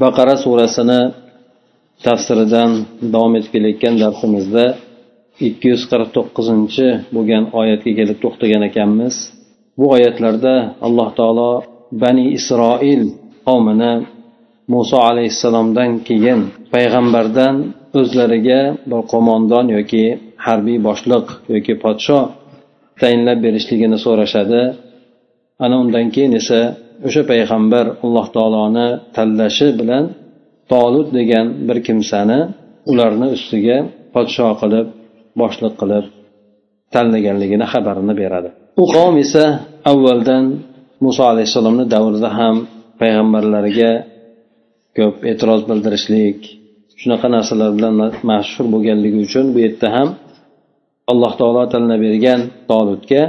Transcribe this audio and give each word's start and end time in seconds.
baqara 0.00 0.36
surasini 0.44 1.00
tafsiridan 2.06 2.70
davom 3.14 3.32
etib 3.38 3.50
kelayotgan 3.54 3.94
darsimizda 4.02 4.64
ikki 5.48 5.66
yuz 5.72 5.82
qirq 5.90 6.08
to'qqizinchi 6.16 6.86
bo'lgan 7.14 7.44
oyatga 7.60 7.92
kelib 7.98 8.18
to'xtagan 8.24 8.62
ekanmiz. 8.70 9.14
Bu 9.78 9.84
oyatlarda 9.96 10.54
alloh 10.86 11.08
taolo 11.18 11.52
bani 12.02 12.24
isroil 12.38 13.02
qavmini 13.46 13.92
muso 14.72 14.98
alayhissalomdan 15.10 15.90
keyin 16.08 16.40
payg'ambardan 16.74 17.54
o'zlariga 18.00 18.60
bir 18.90 19.00
qo'mondon 19.12 19.66
yoki 19.76 20.04
harbiy 20.46 20.78
boshliq 20.88 21.26
yoki 21.54 21.74
podshoh 21.84 22.24
tayinlab 23.00 23.38
berishligini 23.46 23.98
so'rashadi. 24.04 24.60
Ana 25.64 25.76
undan 25.82 26.06
keyin 26.14 26.32
esa 26.40 26.60
o'sha 27.06 27.22
payg'ambar 27.30 27.86
alloh 28.04 28.26
taoloni 28.36 28.88
tanlashi 29.16 29.68
bilan 29.80 30.04
tolut 30.72 31.08
degan 31.18 31.46
bir 31.68 31.78
kimsani 31.86 32.40
ularni 32.90 33.28
ustiga 33.36 33.78
podsho 34.14 34.48
qilib 34.60 34.86
boshliq 35.40 35.74
qilib 35.80 36.04
tanlaganligini 36.94 37.66
xabarini 37.72 38.14
beradi. 38.22 38.48
U 38.82 38.84
qavm 38.94 39.14
esa 39.24 39.44
avvaldan 39.90 40.44
muso 41.04 41.22
alayhissalomni 41.32 41.84
davrida 41.94 42.30
ham 42.38 42.56
payg'ambarlarga 43.00 43.92
ko'p 44.98 45.16
e'tiroz 45.30 45.62
bildirishlik 45.70 46.38
shunaqa 47.00 47.26
narsalar 47.36 47.70
bilan 47.78 47.94
mashhur 48.30 48.66
bo'lganligi 48.74 49.18
uchun 49.26 49.46
bu 49.54 49.58
yerda 49.64 49.88
ham 49.96 50.08
alloh 51.12 51.32
taolo 51.40 51.62
tanlab 51.74 52.00
bergan 52.06 52.40
tolutga 52.70 53.22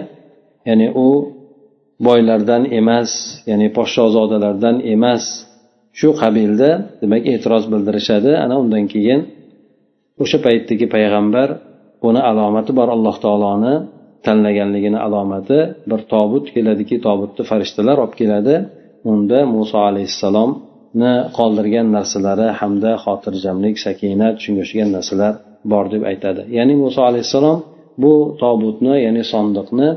ya'ni 0.67 0.87
u 1.05 1.07
boylardan 2.07 2.63
emas 2.79 3.11
ya'ni 3.49 3.67
podshozodalardan 3.77 4.75
emas. 4.95 5.23
Shu 5.99 6.09
qabilda 6.21 6.69
demak 7.01 7.23
e'tiroz 7.33 7.63
bildirishadi. 7.73 8.31
Ana 8.43 8.55
undan 8.61 8.85
keyin 8.93 9.19
o'sha 10.23 10.37
paytdagi 10.45 10.85
payg'ambar 10.95 11.49
buni 12.03 12.21
alomati 12.29 12.71
bor 12.79 12.87
alloh 12.95 13.15
taoloni 13.25 13.73
tanlaganligini 14.25 14.99
alomati 15.07 15.59
bir 15.89 16.01
tobut 16.13 16.45
keladiki 16.55 16.95
tobutni 17.07 17.43
farishtalar 17.49 17.97
olib 18.03 18.15
keladi. 18.21 18.55
Unda 19.11 19.39
muso 19.55 19.77
alayhissalomni 19.89 21.13
qoldirgan 21.37 21.87
narsalari 21.97 22.47
hamda 22.59 22.91
xotirjamlik 23.03 23.75
sakinat 23.85 24.35
shunga 24.43 24.61
o'xshagan 24.65 24.89
narsalar 24.97 25.33
bor 25.71 25.85
deb 25.93 26.03
aytadi. 26.11 26.41
Ya'ni 26.57 26.73
muso 26.83 27.01
alayhissalom 27.09 27.57
bu 28.03 28.13
tobutni 28.43 28.93
ya'ni 29.05 29.23
sondiqni 29.33 29.87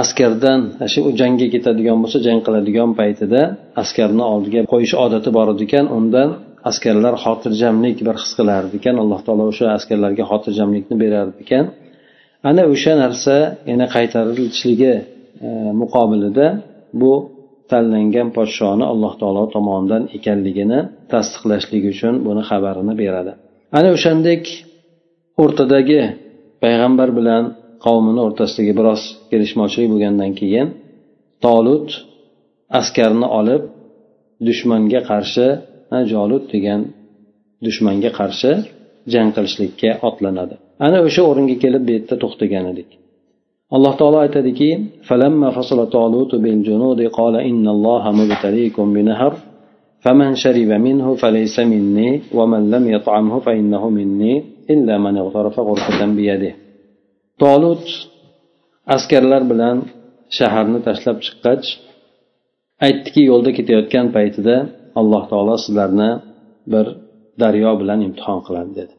askardan 0.00 0.60
shu 0.92 1.00
jangga 1.20 1.46
ketadigan 1.54 1.98
bo'lsa 2.02 2.18
jang 2.26 2.40
qiladigan 2.46 2.90
paytida 3.00 3.40
askarni 3.82 4.24
oldiga 4.34 4.60
qo'yish 4.72 4.94
odati 5.04 5.30
bor 5.36 5.48
ekan 5.66 5.86
undan 5.98 6.28
askarlar 6.70 7.14
xotirjamlik 7.24 7.98
bir 8.06 8.16
his 8.22 8.32
qilar 8.38 8.62
ekan. 8.78 8.94
Alloh 9.02 9.20
taolo 9.26 9.44
o'sha 9.52 9.66
askarlarga 9.78 10.24
xotirjamlikni 10.30 10.96
berar 11.04 11.28
ekan. 11.42 11.64
Ana 12.48 12.62
o'sha 12.74 12.92
narsa 13.02 13.36
yana 13.70 13.86
qaytarilishligi 13.94 14.94
e, 15.46 15.48
muqobilida 15.80 16.46
bu 17.00 17.12
tanlangan 17.70 18.28
podshoni 18.36 18.84
alloh 18.92 19.12
taolo 19.20 19.44
tomonidan 19.54 20.02
ekanligini 20.16 20.80
tasdiqlashlik 21.12 21.84
uchun 21.92 22.14
buni 22.26 22.42
xabarini 22.50 22.94
beradi. 23.02 23.32
Ana 23.78 23.88
o'shandek 23.96 24.42
o'rtadagi 25.42 26.00
payg'ambar 26.62 27.08
bilan 27.18 27.44
qavmini 27.85 28.21
o'rtasidagi 28.27 28.73
biroz 28.79 29.01
kelishmovchilik 29.31 29.89
bo'lgandan 29.93 30.31
keyin 30.39 30.67
tolut 31.45 31.89
askarni 32.79 33.27
olib 33.39 33.63
dushmanga 34.47 35.01
qarshi 35.09 35.47
jolut 36.11 36.43
degan 36.53 36.81
dushmanga 37.65 38.11
qarshi 38.19 38.51
jang 39.13 39.29
qilishlikka 39.35 39.91
otlanadi 40.07 40.55
ana 40.85 40.97
o'sha 41.07 41.21
o'ringa 41.29 41.55
kelib 41.63 41.83
bu 41.87 41.91
yerda 41.95 42.15
to'xtagan 42.23 42.65
edik 42.73 42.89
alloh 43.75 43.93
taolo 44.01 44.17
aytadiki 44.25 44.69
فمن 50.03 50.35
شرب 50.35 50.71
منه 50.87 51.07
فليس 51.15 51.59
مني 51.59 52.21
ومن 52.37 52.61
لم 52.73 52.83
يطعمه 52.95 53.39
فإنه 53.39 53.89
مني 53.89 54.43
إلا 54.69 54.97
من 54.97 55.17
اغترف 55.17 55.59
غرفة 55.59 56.05
بيده 56.05 56.53
tolut 57.42 57.86
askarlar 58.94 59.42
bilan 59.52 59.76
shaharni 60.38 60.80
tashlab 60.86 61.18
chiqqach 61.24 61.66
aytdiki 62.86 63.22
yo'lda 63.30 63.50
ketayotgan 63.58 64.06
paytida 64.16 64.54
alloh 65.00 65.22
taolo 65.30 65.54
sizlarni 65.64 66.10
bir 66.72 66.86
daryo 67.42 67.70
bilan 67.80 67.98
imtihon 68.06 68.40
qiladi 68.46 68.72
dedi. 68.80 68.94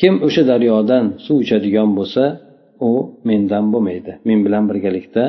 Kim 0.00 0.14
o'sha 0.26 0.42
daryodan 0.50 1.04
suv 1.24 1.36
ichadigan 1.44 1.90
bo'lsa 1.98 2.24
u 2.88 2.90
mendan 3.28 3.64
bo'lmaydi. 3.72 4.12
Men 4.28 4.38
bilan 4.46 4.64
birgalikda 4.70 5.24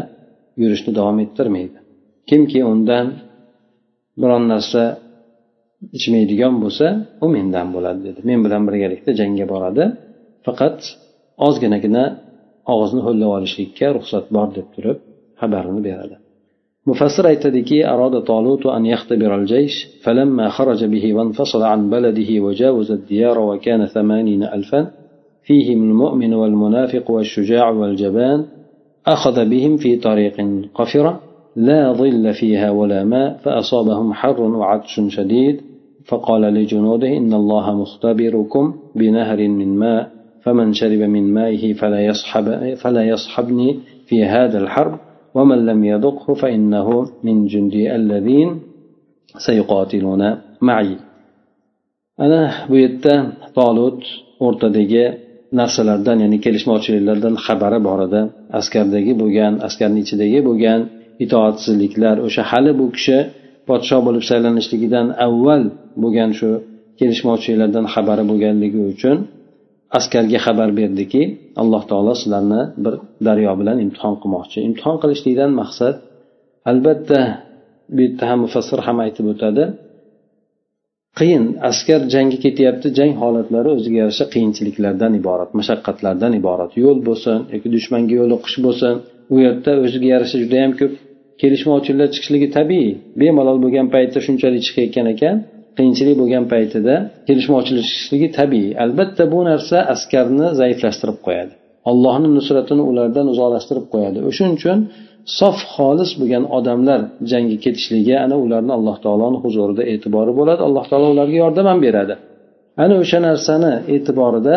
yurishni 0.62 0.92
davom 1.00 1.18
ettirmaydi. 1.26 1.78
Kimki 2.30 2.60
undan 2.72 3.06
biron 4.22 4.44
narsa 4.54 4.84
ichmaydigan 5.98 6.56
bo'lsa 6.64 6.88
u 7.26 7.28
mendan 7.36 7.68
bo'ladi 7.76 8.02
dedi. 8.08 8.20
Men 8.30 8.40
bilan 8.46 8.62
birgalikda 8.68 9.12
jangga 9.20 9.46
boradi. 9.54 9.84
Faqat 10.46 10.78
ozginagina 11.48 12.04
og'izni 12.72 13.02
ho'llab 13.08 13.30
olishlikka 13.38 13.88
ruxsat 13.98 14.26
bor 14.36 14.48
deb 14.58 14.68
turib 14.76 14.98
xabarini 15.42 15.82
beradi. 15.88 16.16
Mufassir 16.90 17.26
aytadiki 17.26 17.78
أراد 17.94 18.16
طالوت 18.32 18.66
أن 18.66 18.86
يختبر 18.86 19.36
الجيش 19.36 19.74
فلما 20.04 20.50
خرج 20.50 20.86
به 20.86 21.14
وانفصل 21.14 21.62
عن 21.64 21.90
بلده 21.90 22.30
وجاوز 22.46 22.92
الديار 22.92 23.40
وكان 23.40 23.86
ثمانين 23.86 24.44
ألفا 24.44 24.82
فيهم 25.44 25.84
المؤمن 25.90 26.34
والمنافق 26.34 27.12
والشجاع 27.12 27.70
والجبان 27.70 28.46
أخذ 29.08 29.50
بهم 29.50 29.78
في 29.78 29.96
طريق 29.96 30.38
قفرة 30.74 31.20
لا 31.56 31.94
ظل 31.94 32.34
فيها 32.34 32.70
ولا 32.72 33.04
ماء 33.04 33.38
فأصابهم 33.44 34.14
حر 34.14 34.42
وعطش 34.42 35.02
شديد 35.08 35.62
فقال 36.06 36.42
لجنوده 36.42 37.08
إن 37.08 37.34
الله 37.34 37.76
مختبركم 37.82 38.74
بنهر 38.96 39.48
من 39.48 39.76
ماء 39.78 40.12
فمن 40.45 40.73
شرب 40.73 41.01
من 41.17 41.25
مائه 41.39 41.73
فلا 41.81 42.01
يصحب 42.11 42.75
فلا 42.83 43.03
يصحبني 43.13 43.69
في 44.09 44.25
هذا 44.25 44.59
الحرب 44.59 44.95
ومن 45.37 45.67
لم 45.67 45.85
يذقه 45.85 46.35
فإنه 46.35 46.89
من 47.27 47.47
جندي 47.47 47.95
الذين 47.95 48.61
سيقاتلون 49.47 50.23
معي 50.63 50.97
ana 52.25 52.43
bu 52.71 52.77
yerda 52.85 53.15
tolut 53.59 54.01
o'rtadagi 54.47 55.05
narsalardan 55.61 56.17
ya'ni 56.25 56.39
kelishmovchiliklardan 56.45 57.35
xabari 57.47 57.79
bor 57.89 58.01
edi 58.07 58.21
askardagi 58.59 59.13
bo'lgan 59.23 59.53
askarni 59.67 59.99
ichidagi 60.05 60.41
bo'lgan 60.49 60.81
itoatsizliklar 61.25 62.17
o'sha 62.27 62.43
hali 62.51 62.73
bu 62.81 62.87
kishi 62.97 63.19
podsho 63.69 63.99
bo'lib 64.07 64.25
saylanishligidan 64.31 65.07
avval 65.27 65.63
bo'lgan 66.03 66.31
shu 66.39 66.49
kelishmovchiliklardan 66.99 67.85
xabari 67.95 68.25
bo'lganligi 68.31 68.81
uchun 68.93 69.17
askarga 69.98 70.40
xabar 70.46 70.70
berdiki 70.80 71.22
alloh 71.62 71.84
taolo 71.90 72.14
sizlarni 72.22 72.62
bir 72.84 72.94
daryo 73.28 73.52
bilan 73.60 73.78
imtihon 73.86 74.16
qilmoqchi. 74.22 74.58
Imtihon 74.68 74.98
qilishlikdan 75.04 75.52
maqsad 75.62 75.96
albatta 76.72 77.20
bu 77.96 78.00
yerda 78.06 78.24
ham 78.30 78.40
mufassir 78.46 78.80
ham 78.88 78.98
aytib 79.06 79.26
o'tadi 79.34 79.64
qiyin 81.20 81.44
askar 81.70 82.02
jangga 82.14 82.38
ketyapti 82.46 82.88
jang 83.00 83.14
holatlari 83.22 83.70
o'ziga 83.78 83.98
yarasha 84.04 84.26
qiyinchiliklardan 84.34 85.12
iborat 85.22 85.50
mashaqqatlardan 85.60 86.32
iborat. 86.42 86.72
Yo'l 86.84 87.00
bo'lsin 87.08 87.38
yoki 87.54 87.68
dushmanga 87.76 88.14
yo'liqish 88.22 88.58
bo'lsin 88.66 88.94
u 89.34 89.36
yerda 89.46 89.72
o'ziga 89.86 90.08
yarasha 90.14 90.38
judayam 90.44 90.72
ko'p 90.80 90.94
kelishmovchiliklar 91.42 92.10
chiqishligi 92.16 92.48
tabiiy 92.58 92.90
bemalol 93.22 93.58
bo'lgan 93.64 93.88
paytda 93.96 94.20
shunchalik 94.26 94.62
chiqayotgan 94.68 95.08
ekan. 95.16 95.36
Qiyinchilik 95.78 96.16
bo'lgan 96.22 96.46
paytida 96.54 96.96
kelishmovchilik 97.28 98.32
tabiiy. 98.40 98.72
Albatta 98.84 99.24
bu 99.34 99.40
narsa 99.50 99.78
askarni 99.94 100.48
zaiflashtirib 100.62 101.20
qo'yadi. 101.26 101.54
Allohni 101.92 102.30
nusratini 102.38 102.84
ulardan 102.92 103.26
uzoqlashtirib 103.34 103.86
qo'yadi. 103.94 104.20
O'shaning 104.30 104.56
uchun 104.60 104.78
sof 105.40 105.58
xolis 105.74 106.12
bo'lgan 106.20 106.44
odamlar 106.58 107.00
jangga 107.32 107.58
ketishligi 107.66 108.16
ana 108.26 108.36
ularni 108.46 108.72
alloh 108.78 108.98
taoloni 109.06 109.38
huzurida 109.44 109.84
e'tibori 109.94 110.32
bo'ladi. 110.40 110.62
Alloh 110.68 110.86
taolo 110.92 111.08
ularga 111.16 111.38
yordam 111.44 111.66
ham 111.72 111.80
beradi. 111.86 112.16
Ana 112.84 112.96
o'sha 113.04 113.20
narsani 113.28 113.74
e'tiborida 113.96 114.56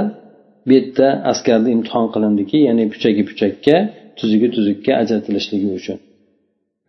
bu 0.66 0.72
yerda 0.76 1.08
askarni 1.32 1.68
imtihon 1.76 2.06
qilindiki 2.14 2.56
ya'ni 2.66 2.84
puchagi 2.92 3.22
puchakka 3.28 3.76
tuzugi 4.18 4.48
tuzukka 4.54 4.92
ajratilishligi 5.02 5.68
uchun. 5.78 5.96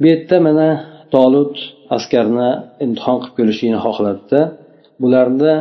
Bu 0.01 0.05
yerda 0.11 0.37
mana 0.47 0.67
tolut 1.13 1.55
askarni 1.95 2.49
imtihon 2.85 3.17
qilib 3.21 3.35
ko'rishlikni 3.37 3.79
xohladida 3.85 4.41
bularni 5.01 5.53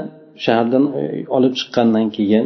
shahardan 0.45 0.85
e, 1.01 1.03
olib 1.37 1.55
chiqqandan 1.61 2.07
keyin 2.17 2.45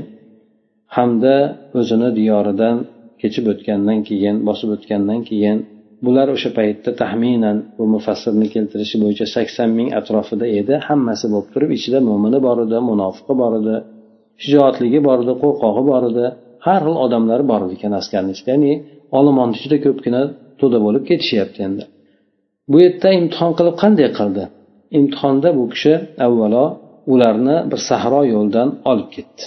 hamda 0.97 1.37
o'zini 1.79 2.09
diyoridan 2.19 2.77
kechib 3.23 3.45
o'tgandan 3.53 3.99
keyin 4.09 4.37
bosib 4.49 4.69
o'tgandan 4.77 5.21
keyin 5.31 5.59
bular 6.05 6.27
o'sha 6.35 6.51
paytda 6.59 6.91
taxminan 7.03 7.57
bu 7.79 7.85
mufassirni 7.95 8.47
keltirishi 8.55 8.97
bo'yicha 9.03 9.27
sakson 9.37 9.69
ming 9.79 9.89
atrofida 10.01 10.47
edi. 10.61 10.75
Hammasi 10.89 11.27
bo'lib 11.33 11.49
turib 11.55 11.71
ichida 11.79 11.99
mo'mini 12.09 12.39
bor 12.47 12.59
edi 12.67 12.79
munofiqi 12.91 13.35
bor 13.43 13.53
edi 13.61 13.77
shijoatligi 14.43 15.01
bor 15.09 15.19
edi 15.25 15.35
qo'rqog'i 15.43 15.83
bor 15.91 16.03
edi. 16.11 16.27
Har 16.67 16.81
xil 16.87 16.97
odamlar 17.05 17.41
bor 17.51 17.63
ekan 17.77 17.93
askarni 18.01 18.33
ichida. 18.37 18.51
Ya'ni 18.55 18.73
olomonni 19.19 19.55
ichida 19.59 19.77
ko'pgina 19.87 20.21
to'da 20.61 20.79
bo'lib 20.87 21.03
ketishyapti 21.11 21.61
endi. 21.69 21.85
Bu 22.71 22.77
yerda 22.85 23.09
imtihon 23.21 23.53
qilib 23.59 23.77
qanday 23.83 24.09
qildi? 24.19 24.45
Imtihonda 24.99 25.49
bu 25.59 25.65
kishi 25.73 25.95
avvalo 26.27 26.65
ularni 27.13 27.57
bir 27.71 27.81
sahro 27.89 28.23
yo'ldan 28.35 28.69
olib 28.91 29.09
ketdi. 29.17 29.45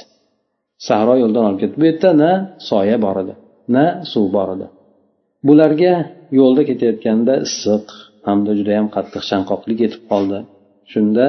Sahro 0.87 1.13
yo'ldan 1.23 1.43
olib 1.49 1.59
ketdi. 1.61 1.75
Bu 1.81 1.85
yerda 1.89 2.09
na 2.23 2.31
soya 2.69 2.97
bor 3.05 3.15
edi 3.23 3.33
na 3.75 3.85
suv 4.11 4.25
bor 4.35 4.49
edi. 4.55 4.67
Bularga 5.47 5.93
yo'lda 6.39 6.61
ketayotganda 6.69 7.33
issiq 7.47 7.85
hamda 8.27 8.51
judayam 8.59 8.87
qattiq 8.95 9.23
chanqoqlik 9.31 9.79
yetib 9.85 10.03
qoldi. 10.11 10.39
Shunda 10.91 11.27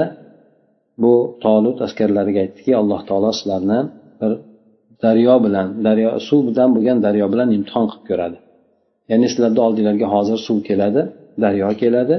bu 1.03 1.15
tolut 1.45 1.79
askarlariga 1.87 2.41
aytdiki 2.45 2.73
alloh 2.81 3.01
taolo 3.09 3.31
sizlarni 3.39 3.81
bir 4.21 4.33
daryo 5.05 5.35
bilan 5.47 5.67
daryo 5.87 6.11
suv 6.29 6.41
bilan 6.49 6.69
bo'lgan 6.77 6.99
daryo 7.07 7.27
bilan 7.33 7.49
imtihon 7.57 7.87
qilib 7.91 8.05
ko'radi. 8.11 8.37
Ya'ni 9.11 9.27
sizlarni 9.33 9.61
oldinglarga 9.67 10.07
hozir 10.15 10.39
suv 10.47 10.59
keladi. 10.69 11.03
Daryo 11.43 11.69
keladi. 11.83 12.17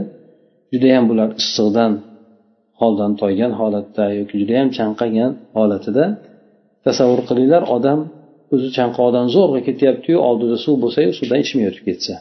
Judayam 0.74 1.04
bular 1.10 1.30
issiqdan 1.42 1.92
holdan 2.82 3.12
toygan 3.22 3.52
holatda 3.60 4.06
yoki 4.20 4.36
judayam 4.42 4.70
chanqagan 4.78 5.32
holatida 5.58 6.06
tasavvur 6.86 7.22
qilinglar 7.30 7.64
odam 7.76 8.00
o'zi 8.54 8.70
chanqoqdan 8.78 9.26
zo'rg'a 9.36 9.62
ketyaptiyu 9.68 10.18
oldida 10.30 10.58
suv 10.66 10.76
bo'lsayu 10.84 11.10
suvdan 11.20 11.40
ichmay 11.46 11.66
o'tib 11.72 11.84
ketsa. 11.90 12.16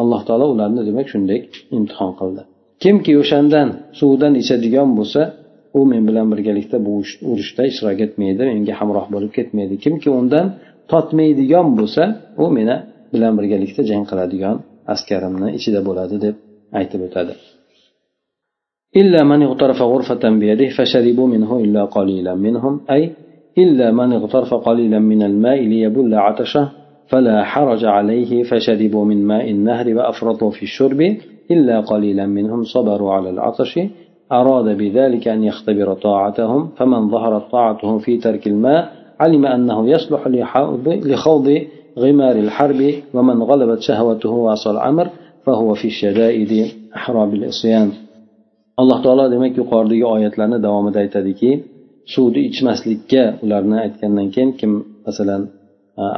Alloh 0.00 0.20
taolo 0.28 0.46
ularni 0.54 0.82
demak 0.88 1.06
shunday 1.12 1.38
imtihon 1.76 2.12
qildi. 2.20 2.42
Kimki 2.84 3.12
o'shandan 3.22 3.68
suvdan 4.00 4.32
ichadigan 4.42 4.90
bo'lsa 4.98 5.22
u 5.78 5.80
men 5.90 6.02
bilan 6.08 6.26
birgalikda 6.32 6.76
bu 6.86 6.92
urushda 7.32 7.62
ishtirok 7.70 7.98
etmaydi 8.06 8.42
menga 8.50 8.74
hamroh 8.80 9.06
bo'lib 9.14 9.32
ketmaydi. 9.38 9.74
Kimki 9.84 10.08
undan 10.20 10.46
totmaydigan 10.92 11.68
bo'lsa 11.78 12.02
u 12.44 12.46
meni 12.56 12.76
bilan 13.14 13.32
birgalikda 13.38 13.82
jang 13.90 14.04
qiladigan 14.10 14.56
askarimni 14.94 15.48
ichida 15.58 15.80
bo'ladi 15.88 16.16
deb 16.24 16.34
aytib 16.80 17.02
o'tadi. 17.08 17.34
إلا 18.96 19.24
من 19.24 19.42
اغترف 19.42 19.82
غرفة 19.82 20.24
بيده 20.42 20.68
فشربوا 20.68 21.26
منه 21.26 21.50
إلا 21.64 21.84
قليلا 21.84 22.34
منهم 22.34 22.80
أي 22.90 23.12
إلا 23.58 23.90
من 23.92 24.12
اغترف 24.12 24.54
قليلا 24.54 24.98
من 24.98 25.22
الماء 25.22 25.60
ليبل 25.62 26.14
عطشه 26.14 26.68
فلا 27.08 27.44
حرج 27.44 27.84
عليه 27.84 28.42
فشربوا 28.42 29.04
من 29.04 29.26
ماء 29.26 29.50
النهر 29.50 29.94
وأفرطوا 29.94 30.50
في 30.50 30.62
الشرب 30.62 31.16
إلا 31.50 31.80
قليلا 31.80 32.26
منهم 32.26 32.62
صبروا 32.62 33.12
على 33.12 33.30
العطش 33.30 33.78
أراد 34.32 34.76
بذلك 34.76 35.28
أن 35.28 35.44
يختبر 35.44 35.94
طاعتهم 35.94 36.68
فمن 36.76 37.10
ظهرت 37.10 37.50
طاعته 37.50 37.98
في 37.98 38.16
ترك 38.16 38.46
الماء 38.46 38.92
علم 39.20 39.46
أنه 39.46 39.88
يصلح 39.90 40.26
لخوض 40.86 41.66
غمار 42.03 42.35
الحرب 42.45 42.81
ومن 43.15 43.37
غلبت 43.49 43.81
شهوته 43.87 44.33
وعصى 44.45 44.69
الأمر 44.75 45.07
فهو 45.45 45.69
في 45.73 45.87
الشدائد 45.93 46.51
أحرى 46.97 47.23
بالعصيان 47.31 47.89
alloh 48.81 48.99
taolo 49.05 49.25
demak 49.35 49.53
yuqoridagi 49.61 50.05
oyatlarni 50.15 50.57
davomida 50.65 50.99
aytadiki 51.05 51.49
suvni 52.13 52.41
ichmaslikka 52.49 53.23
ularni 53.43 53.77
aytgandan 53.85 54.27
keyin 54.33 54.51
kim 54.59 54.71
masalan 55.07 55.41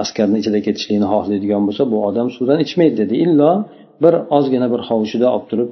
askarni 0.04 0.38
ichida 0.42 0.60
ketishlikni 0.68 1.08
xohlaydigan 1.14 1.62
bo'lsa 1.68 1.84
bu 1.92 1.98
odam 2.08 2.28
suvdan 2.36 2.60
ichmaydi 2.66 2.96
dedi 3.02 3.16
illo 3.26 3.52
bir 4.04 4.14
ozgina 4.38 4.68
bir 4.74 4.82
hovuchida 4.90 5.28
olib 5.36 5.46
turib 5.52 5.70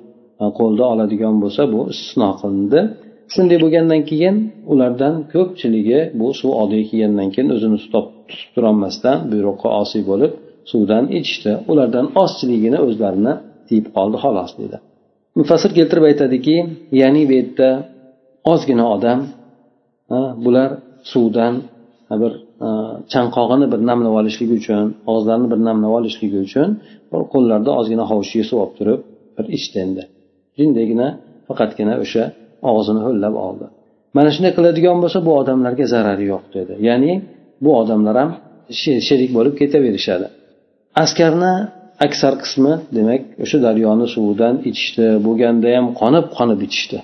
qo'lda 0.59 0.83
oladigan 0.93 1.35
bo'lsa 1.43 1.61
bu 1.73 1.79
istisno 1.93 2.29
qilindi 2.41 2.79
shunday 3.33 3.57
bo'lgandan 3.63 4.01
keyin 4.09 4.35
ulardan 4.73 5.13
ko'pchiligi 5.33 5.99
bu 6.19 6.27
suv 6.39 6.51
oldiga 6.61 6.85
kelgandan 6.91 7.29
keyin 7.33 7.49
o'zini 7.55 7.77
tutib 7.83 8.05
turolmasdan 8.54 9.16
buyruqqa 9.32 9.68
osiy 9.82 10.02
bo'lib 10.10 10.32
suvdan 10.70 11.04
ichishdi. 11.18 11.52
Ulardan 11.70 12.06
ozchiligini 12.22 12.78
o'zlarini 12.86 13.34
tiyib 13.68 13.86
qoldi 13.96 14.16
xolos 14.24 14.50
deydi. 14.58 14.76
Mufassir 15.38 15.70
keltirib 15.78 16.04
aytadiki 16.10 16.56
ya'ni 17.00 17.22
bu 17.28 17.32
yerda 17.38 17.68
ozgina 18.52 18.86
odam 18.96 19.20
bular 20.44 20.70
suvdan 21.12 21.54
bir 22.22 22.32
chanqog'ini 23.12 23.66
bir 23.72 23.80
namlab 23.90 24.14
olishligi 24.20 24.54
uchun 24.60 24.84
og'izlarini 25.10 25.48
bir 25.52 25.60
namlab 25.68 25.92
olishligi 25.98 26.38
uchun 26.46 26.68
qo'llarida 27.32 27.70
ozgina 27.80 28.04
hovuchga 28.10 28.44
suv 28.50 28.58
olib 28.64 28.74
turib 28.78 29.00
bir 29.36 29.46
ichdi 29.56 29.76
endi. 29.84 30.02
Jindaygina 30.58 31.08
faqatgina 31.48 31.94
o'sha 32.04 32.24
og'zini 32.70 33.00
ho'llab 33.06 33.34
oldi. 33.46 33.66
Mana 34.16 34.30
shunday 34.34 34.52
qiladigan 34.58 34.98
bo'lsa 35.02 35.18
bu 35.26 35.32
odamlarga 35.40 35.84
zarari 35.94 36.24
yo'q 36.32 36.44
dedi. 36.56 36.74
Ya'ni 36.88 37.12
bu 37.64 37.70
odamlar 37.80 38.16
ham 38.22 38.30
sherik 39.08 39.30
bo'lib 39.36 39.54
ketaverishadi. 39.60 40.26
Askarni 41.04 41.54
aksar 42.06 42.34
qismi 42.42 42.72
demak 42.96 43.22
o'sha 43.44 43.58
daryoni 43.66 44.06
suvidan 44.14 44.54
ichishdi 44.70 45.06
bo'lganda 45.26 45.68
ham 45.76 45.86
qonib 46.00 46.26
qonib 46.36 46.60
ichishdi. 46.66 46.98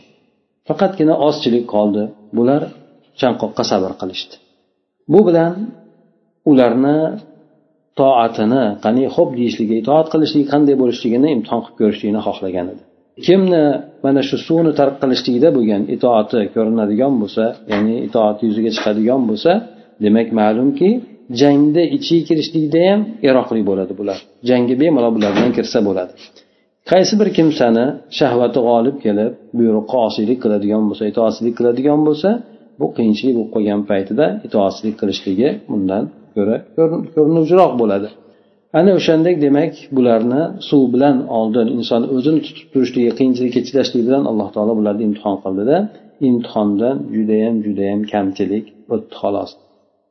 Faqatgina 0.68 1.14
ozchilik 1.28 1.64
qoldi. 1.74 2.02
Bular 2.36 2.62
chanqoqqa 3.20 3.64
sabr 3.70 3.92
qilishdi. 4.00 4.34
Bu 5.12 5.20
bilan 5.28 5.52
ularni 6.50 6.98
toatini 8.00 8.64
qani 8.84 9.02
xo'p 9.16 9.30
deyishligi 9.38 9.74
itoat 9.82 10.06
qilishligi 10.12 10.46
qanday 10.52 10.74
bo'lishligini 10.82 11.28
imtihon 11.36 11.60
qilib 11.64 11.76
ko'rishlikni 11.80 12.20
xohlagan 12.26 12.66
edi. 12.72 12.82
Kimni 13.26 13.64
mana 14.04 14.20
shu 14.28 14.36
suvni 14.46 14.72
tark 14.80 14.94
qilishlikda 15.02 15.48
bo'lgan 15.56 15.82
itoati 15.96 16.40
ko'rinadigan 16.54 17.12
bo'lsa 17.22 17.44
ya'ni 17.72 17.94
itoati 18.08 18.42
yuzaga 18.48 18.70
chiqadigan 18.76 19.20
bo'lsa 19.30 19.52
demak 20.04 20.28
ma'lumki 20.40 20.90
jangda 21.40 21.82
ichiga 21.96 22.22
kirishlikda 22.28 22.80
ham 22.88 23.00
iroqli 23.28 23.62
bo'ladi 23.70 23.92
bular. 24.00 24.18
Jangga 24.48 24.74
bemalol 24.82 25.12
bular 25.16 25.30
bilan 25.36 25.52
kirsa 25.58 25.78
bo'ladi. 25.88 26.12
Qaysi 26.90 27.14
bir 27.20 27.28
kimsani 27.38 27.86
shahvati 28.18 28.60
g'olib 28.68 28.96
kelib 29.04 29.32
buyruqqa 29.58 29.96
osiylik 30.08 30.38
qiladigan 30.44 30.82
bo'lsa 30.88 31.04
itoatsizlik 31.12 31.54
qiladigan 31.58 32.00
bo'lsa 32.08 32.30
bu 32.80 32.86
qiyinchilik 32.96 33.34
bo'lib 33.36 33.50
qolgan 33.54 33.80
paytida 33.90 34.26
itoatsizlik 34.46 34.94
qilishligi 35.00 35.48
bundan 35.70 36.04
ko'ra 36.34 36.56
ko'rinuvchiroq 37.14 37.72
bo'ladi. 37.82 38.08
Ana 38.78 38.90
o'shandek 38.98 39.36
demak 39.46 39.72
bularni 39.96 40.42
suv 40.68 40.82
bilan 40.94 41.16
oldin 41.38 41.66
inson 41.78 42.02
o'zini 42.14 42.40
tutib 42.46 42.66
turishligi 42.72 43.10
qiyinchilikka 43.18 43.60
chidashlik 43.68 44.02
bilan 44.08 44.22
alloh 44.30 44.48
taolo 44.54 44.72
bularni 44.80 45.02
imtihon 45.08 45.36
qildida 45.44 45.76
imtihondan 46.28 46.96
judayam 47.14 47.56
judayam 47.66 48.00
kamchilik 48.12 48.64
o'tdi 48.94 49.14
xolos. 49.22 49.50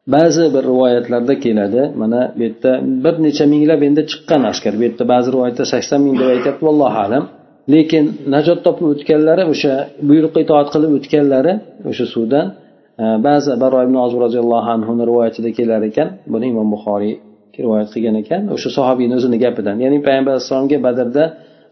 Ba'zi 0.07 0.53
bir 0.53 0.63
rivoyatlarda 0.63 1.39
keladi. 1.39 1.91
Mana 1.95 2.33
bu 2.37 2.43
yerda 2.43 2.71
bir 3.03 3.23
necha 3.23 3.45
minglab 3.53 3.81
endi 3.87 4.01
chiqqan 4.11 4.41
askar. 4.51 4.73
Bu 4.79 4.83
yerda 4.87 5.03
ba'zi 5.13 5.27
rivoyatda 5.35 5.65
sakson 5.73 5.99
ming 6.05 6.15
deb 6.21 6.29
aytyapti 6.35 6.63
vallohu 6.67 6.99
alam. 7.05 7.23
Lekin 7.73 8.05
najot 8.35 8.59
topib 8.65 8.85
o'tganlari 8.93 9.43
o'sha 9.53 9.73
buyruqqa 10.09 10.39
itoat 10.45 10.67
qilib 10.73 10.91
o'tganlari 10.97 11.53
o'sha 11.89 12.05
suvdan 12.13 12.45
e, 13.03 13.05
ba'zi 13.27 13.51
baro 13.63 13.77
ibn 13.85 13.95
ozib 14.05 14.19
roziyallohu 14.25 14.69
anhuni 14.75 15.03
rivoyatida 15.09 15.49
kelar 15.57 15.81
ekan. 15.89 16.07
Buni 16.33 16.45
imom 16.53 16.67
buxoriy 16.75 17.13
rivoyat 17.65 17.89
qilgan 17.93 18.15
ekan. 18.23 18.41
O'sha 18.55 18.69
sahobiyni 18.77 19.13
o'zini 19.19 19.37
gapidan. 19.45 19.75
Ya'ni 19.83 19.97
payg'ambar 20.07 20.31
alayhissalomga 20.35 20.77
badrda 20.87 21.23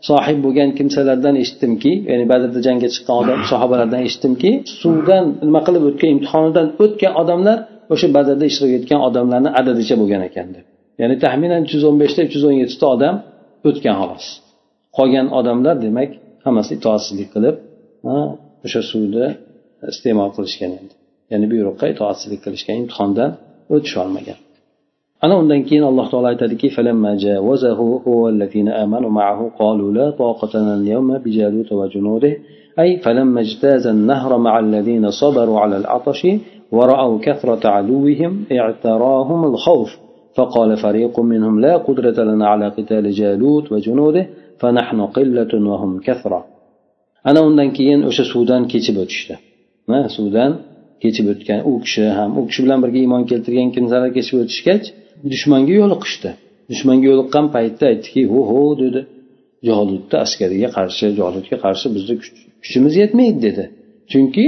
sohib 0.09 0.37
bo'lgan 0.45 0.69
kimsalardan 0.77 1.35
eshitdimki 1.43 1.91
ya'ni 2.11 2.25
badrda 2.31 2.59
jangga 2.67 2.87
chiqqan 2.93 3.15
odam 3.23 3.39
sahobalardan 3.51 4.01
eshitdimki 4.07 4.51
suvdan 4.81 5.23
nima 5.47 5.61
qilib 5.67 5.83
o'tgan 5.89 6.09
imtihonidan 6.15 6.67
o'tgan 6.83 7.13
odamlar 7.21 7.57
o'sha 7.92 8.08
badrda 8.16 8.44
ishtirok 8.50 8.72
etgan 8.78 9.00
odamlarni 9.08 9.50
adadicha 9.60 9.94
bo'lgan 10.00 10.22
ekan 10.28 10.48
deb 10.56 10.64
ya'ni 11.00 11.16
taxminan 11.24 11.60
uch 11.66 11.72
yuz 11.76 11.84
o'n 11.88 11.96
beshta 12.02 12.20
uch 12.26 12.34
yuz 12.36 12.44
o'n 12.48 12.56
yettita 12.62 12.86
odam 12.94 13.14
o'tgan 13.68 13.96
xolos 14.00 14.26
qolgan 14.96 15.26
odamlar 15.38 15.76
demak 15.86 16.10
hammasi 16.46 16.70
itoatsizlik 16.78 17.28
qilib 17.34 17.56
o'sha 18.66 18.80
suvni 18.90 19.26
iste'mol 19.92 20.30
qilishgan 20.36 20.70
endi 20.80 20.94
ya'ni 21.32 21.46
buyruqqa 21.52 21.86
itoatsizlik 21.94 22.40
qilishgan 22.46 22.76
imtihondan 22.82 23.30
o'tisholmagan 23.74 24.38
ana 25.24 25.34
undan 25.42 25.60
keyin 25.68 25.84
alloh 25.90 26.06
taolo 26.12 26.26
aytadiki 26.32 26.68
هو 28.08 28.22
الذين 28.34 28.68
آمنوا 28.84 29.10
معه 29.20 29.40
قالوا 29.60 29.90
لا 29.98 30.06
طاقة 30.22 30.52
لنا 30.58 30.74
اليوم 30.80 31.08
بجالوت 31.24 31.70
وجنوده 31.80 32.32
أي 32.82 32.88
فلما 33.04 33.40
اجتاز 33.40 33.86
النهر 33.86 34.38
مع 34.46 34.54
الذين 34.58 35.04
صبروا 35.10 35.58
على 35.60 35.76
العطش 35.76 36.20
ورأوا 36.76 37.18
كثرة 37.26 37.68
عدوهم 37.76 38.32
اعتراهم 38.52 39.40
الخوف 39.44 39.90
فقال 40.36 40.76
فريق 40.76 41.20
منهم 41.20 41.60
لا 41.60 41.76
قدرة 41.76 42.18
لنا 42.24 42.46
على 42.52 42.66
قتال 42.68 43.04
جالوت 43.10 43.72
وجنوده 43.72 44.26
فنحن 44.60 44.98
قلة 45.16 45.52
وهم 45.70 45.92
كثرة 46.00 46.40
ana 47.30 47.40
undan 47.48 47.70
keyin 47.76 48.00
o'sha 48.10 48.24
suvdan 48.32 48.62
kechib 48.72 48.96
o'tishdi 49.02 49.34
suvdan 50.16 50.52
kechib 51.02 51.26
o'tgan 51.32 51.60
u 51.70 51.72
kishi 51.84 52.04
ham 52.18 52.30
u 52.38 52.42
kishi 52.48 52.60
bilan 52.64 52.78
birga 52.84 52.98
iymon 53.04 53.22
keltirgan 53.30 53.68
kimsalar 53.76 54.10
kechib 54.18 54.36
o'tishgach 54.42 54.84
dushmanga 55.32 55.74
yo'liqishdi 55.80 56.30
dushmanga 56.70 57.06
yo'liqqan 57.10 57.46
paytda 57.54 57.84
aytdiki 57.92 58.22
ho 58.32 58.40
ho 58.50 58.62
dedi 58.82 59.00
jolutni 59.68 60.16
askariga 60.24 60.68
qarshi 60.76 61.06
jolutga 61.20 61.56
qarshi 61.64 61.86
bizni 61.96 62.14
kuchimiz 62.64 62.94
yetmaydi 63.02 63.38
dedi 63.46 63.64
chunki 64.12 64.44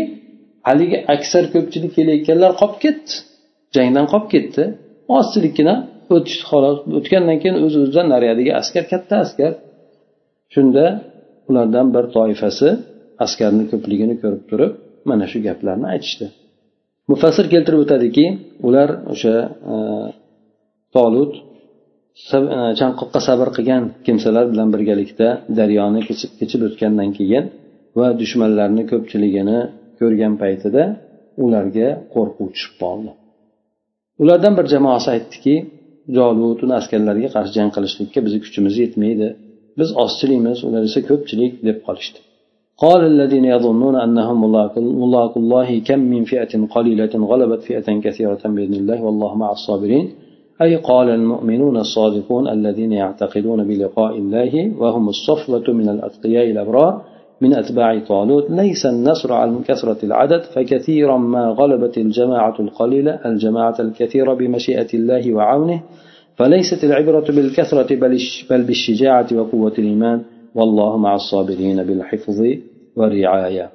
haligi 0.67 0.97
aksar 1.15 1.43
ko'pchilik 1.53 1.91
kelayotganlar 1.97 2.51
qolib 2.61 2.77
ketdi. 2.85 3.13
Jangdan 3.75 4.05
qolib 4.11 4.27
ketdi. 4.33 4.63
Ozchilikgina 5.17 5.75
o'tishdi 6.15 6.43
xolos. 6.51 6.77
O'tgandan 6.99 7.37
keyin 7.41 7.57
o'z 7.65 7.73
o'zidan 7.81 8.07
nariyadagi 8.13 8.51
askar 8.61 8.83
katta 8.91 9.15
askar. 9.25 9.51
Shunda 10.53 10.85
ulardan 11.49 11.87
bir 11.95 12.05
toifasi 12.15 12.69
askarni 13.25 13.63
ko'pligini 13.71 14.15
ko'rib 14.21 14.43
turib 14.49 14.71
mana 15.09 15.25
shu 15.31 15.37
gaplarni 15.47 15.87
aytishdi. 15.93 16.25
Mufassir 17.11 17.45
keltirib 17.53 17.79
o'tadiki 17.85 18.25
ular 18.67 18.89
o'sha 19.13 19.35
e, 19.73 19.75
tolut 20.95 21.31
e, 22.35 22.37
chanqoqqa 22.79 23.19
sabr 23.27 23.47
qilgan 23.57 23.83
kimsalar 24.05 24.45
bilan 24.51 24.69
birgalikda 24.75 25.27
daryoni 25.59 26.01
kechib 26.09 26.31
kechib 26.39 26.61
o'tgandan 26.67 27.09
keyin 27.17 27.45
va 27.99 28.07
dushmanlarni 28.21 28.83
ko'pchiligini 28.91 29.59
ko'rgan 29.98 30.34
paytida 30.42 30.82
ularga 31.44 31.88
qo'rquv 32.14 32.48
tushib 32.54 32.74
qoldi 32.82 33.10
ulardan 34.22 34.52
bir 34.58 34.66
jamoasi 34.74 35.08
aytdiki 35.14 35.54
jolut 36.16 36.58
uni 36.64 36.74
askarlarga 36.80 37.28
qarshi 37.36 37.52
jang 37.58 37.70
qilishlikka 37.76 38.18
bizni 38.26 38.40
kuchimiz 38.46 38.74
yetmaydi 38.82 39.28
biz 39.78 39.88
ozchilikmiz 40.04 40.58
ular 40.68 40.82
esa 40.88 41.00
ko'pchilik 41.10 41.52
deb 41.68 41.78
qolishdi 41.88 42.20
قال 42.84 43.00
الذين 43.12 43.44
يظنون 43.54 43.96
أنهم 44.06 44.36
ملاك 45.04 45.34
الله 45.40 45.68
كم 45.88 46.00
من 46.14 46.22
فئة 46.32 46.52
قليلة 46.76 47.14
غلبت 47.30 47.60
فئة 47.68 47.88
كثيرة 48.04 48.42
بإذن 48.54 48.74
الله 48.80 48.98
والله 49.06 49.32
مع 49.42 49.48
الصابرين 49.58 50.06
أي 50.64 50.76
قال 50.76 51.08
المؤمنون 51.18 51.76
الصادقون 51.76 52.44
الذين 52.56 52.92
يعتقدون 53.02 53.60
بلقاء 53.68 54.12
الله 54.22 54.52
وهم 54.80 55.04
الصفوة 55.14 55.66
من 55.78 55.88
الأتقياء 55.88 56.46
الأبرار 56.50 56.92
من 57.43 57.51
أتباع 57.61 57.89
طالوت 58.11 58.45
ليس 58.61 58.81
النصر 58.93 59.29
على 59.39 59.51
كثرة 59.69 59.99
العدد 60.07 60.41
فكثيرا 60.53 61.17
ما 61.33 61.43
غلبت 61.59 61.95
الجماعة 62.05 62.57
القليلة 62.65 63.13
الجماعة 63.29 63.77
الكثيرة 63.85 64.31
بمشيئة 64.39 64.91
الله 64.97 65.23
وعونه 65.37 65.79
فليست 66.37 66.81
العبرة 66.87 67.27
بالكثرة 67.35 67.89
بل 68.49 68.61
بالشجاعة 68.67 69.29
وقوة 69.37 69.75
الإيمان. 69.81 70.19
والله 70.57 70.91
مع 71.05 71.11
الصابرين 71.21 71.79
بالحفظ 71.87 72.39
والرعاية. 72.97 73.65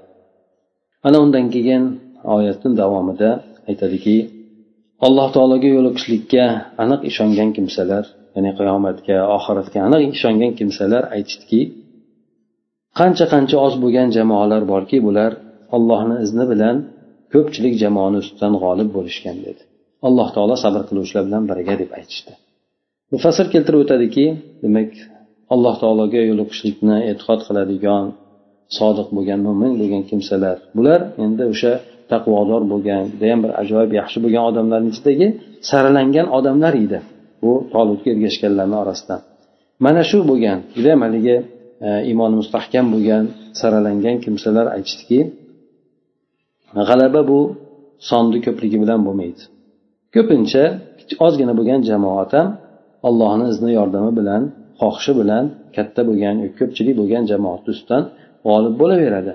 أنا 1.06 1.18
undan 1.24 1.50
keyin 1.50 1.84
oyatni 2.24 2.76
davomida 2.76 3.30
aytadiki 3.68 4.16
alloh 5.06 5.28
taologa 5.36 5.68
yo'liqishlikka 5.76 6.44
aniq 6.82 7.00
ishongan 7.10 7.50
kimsalar 7.56 8.04
ya'ni 8.34 8.50
qiyomatga 8.58 9.16
oxiratga 9.36 9.78
aniq 9.88 10.02
ishongan 10.16 10.52
kimsalar 10.58 11.02
aytishdiki 11.16 11.60
qancha 12.98 13.26
qancha 13.32 13.56
oz 13.66 13.74
bo'lgan 13.82 14.08
jamoalar 14.16 14.62
borki 14.72 14.98
bular 15.06 15.32
ollohni 15.76 16.16
izni 16.24 16.44
bilan 16.52 16.76
ko'pchilik 17.32 17.74
jamoani 17.82 18.18
ustidan 18.22 18.54
g'olib 18.62 18.88
bo'lishgan 18.96 19.36
dedi. 19.46 19.62
Alloh 20.08 20.28
taolo 20.36 20.56
sabr 20.64 20.82
qiluvchilar 20.88 21.22
bilan 21.28 21.42
birga 21.50 21.74
deb 21.82 21.90
aytishdi. 21.98 22.32
Mufassir 23.12 23.46
keltirib 23.54 23.80
o'tadiki 23.84 24.24
demak 24.64 24.90
alloh 25.54 25.74
taologa 25.82 26.20
yo'liqishlikni 26.30 26.96
e'tiqod 27.10 27.40
qiladigan 27.48 28.04
sodiq 28.78 29.08
bo'lgan 29.16 29.40
mo'min 29.46 29.72
bo'lgan 29.80 30.02
kimsalar 30.10 30.56
bular 30.76 31.00
endi 31.24 31.44
o'sha 31.52 31.72
taqvodor 32.12 32.62
bo'lgan 32.72 33.02
judayam 33.12 33.40
bir 33.44 33.52
ajoyib 33.62 33.92
yaxshi 34.00 34.18
bo'lgan 34.24 34.44
odamlarni 34.50 34.88
ichidagi 34.94 35.26
saralangan 35.70 36.26
odamlar 36.38 36.74
edi. 36.84 36.98
Bu 37.42 37.52
tolutga 37.72 38.08
ergashganlarni 38.14 38.76
orasidan. 38.82 39.20
Mana 39.84 40.02
shu 40.10 40.18
bo'lgan 40.30 40.58
judayam 40.76 41.00
haligi 41.06 41.36
E, 41.86 41.88
iymoni 42.10 42.34
mustahkam 42.40 42.86
bo'lgan 42.94 43.24
saralangan 43.60 44.16
kimsalar 44.24 44.66
aytishdiki 44.76 45.20
g'alaba 46.88 47.20
bu 47.30 47.40
sonni 48.10 48.38
ko'pligi 48.46 48.78
bilan 48.82 49.00
bo'lmaydi. 49.06 49.42
Ko'pincha 50.14 50.64
ozgina 51.26 51.52
bo'lgan 51.58 51.80
jamoat 51.90 52.30
ham 52.38 52.48
allohni 53.08 53.46
izni 53.52 53.70
yordami 53.78 54.10
bilan 54.20 54.42
xohishi 54.80 55.12
bilan 55.20 55.44
katta 55.76 56.00
bo'lgan 56.08 56.36
ko'pchilik 56.58 56.94
bo'lgan 57.00 57.24
jamoat 57.30 57.62
ustidan 57.72 58.02
g'olib 58.46 58.74
bo'laveradi. 58.80 59.32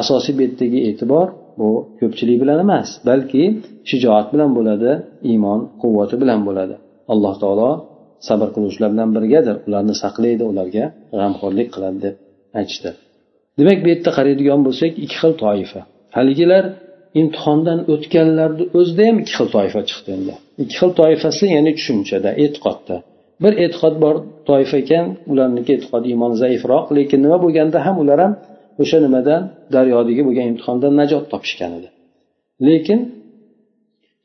Asosiy 0.00 0.32
bu 0.36 0.40
yerdagi 0.46 0.78
e'tibor 0.88 1.26
bu 1.60 1.68
ko'pchilik 2.00 2.36
bilan 2.42 2.58
emas 2.66 2.88
balki 3.08 3.42
shijoat 3.90 4.26
bilan 4.34 4.50
bo'ladi 4.58 4.90
iymon 5.30 5.60
quvvati 5.82 6.16
bilan 6.22 6.40
bo'ladi. 6.48 6.74
Alloh 7.12 7.34
taolo 7.42 7.70
sabr 8.28 8.48
qiluvchilar 8.54 8.90
bilan 8.94 9.10
birgadir 9.16 9.56
ularni 9.66 9.94
saqlaydi 10.02 10.44
ularga 10.52 10.84
g'amxo'rlik 11.18 11.68
qiladi 11.74 11.98
deb 12.06 12.14
aytishdi. 12.58 12.90
Demak 13.58 13.78
bu 13.84 13.88
yerda 13.92 14.10
qaraydigan 14.18 14.60
bo'lsak 14.66 14.92
ikki 15.04 15.16
xil 15.22 15.32
toifa. 15.44 15.80
Haligilar 16.16 16.64
imtihondan 17.20 17.78
o'tganlarni 17.92 18.64
o'zida 18.78 19.02
ham 19.08 19.16
ikki 19.22 19.32
xil 19.38 19.48
toifa 19.56 19.80
chiqdi 19.88 20.10
endi. 20.16 20.34
Ikki 20.62 20.74
xil 20.80 20.90
toifasi 21.00 21.44
ya'ni 21.54 21.72
tushunchada 21.78 22.30
e'tiqodda. 22.44 22.96
Bir 23.42 23.52
e'tiqod 23.64 23.94
bor 24.04 24.16
toifa 24.48 24.76
ekan 24.84 25.06
ularniki 25.32 25.70
e'tiqod 25.76 26.02
iymon 26.12 26.32
zaifroq 26.42 26.86
lekin 26.98 27.18
nima 27.24 27.38
bo'lganda 27.44 27.78
ham 27.86 27.96
ular 28.02 28.18
ham 28.24 28.32
o'sha 28.82 28.98
nimadan 29.06 29.42
daryodagi 29.74 30.22
bo'lgan 30.28 30.46
imtihondan 30.52 30.92
najot 31.00 31.24
topishgan 31.32 31.70
edi. 31.78 31.88
Lekin 32.68 33.00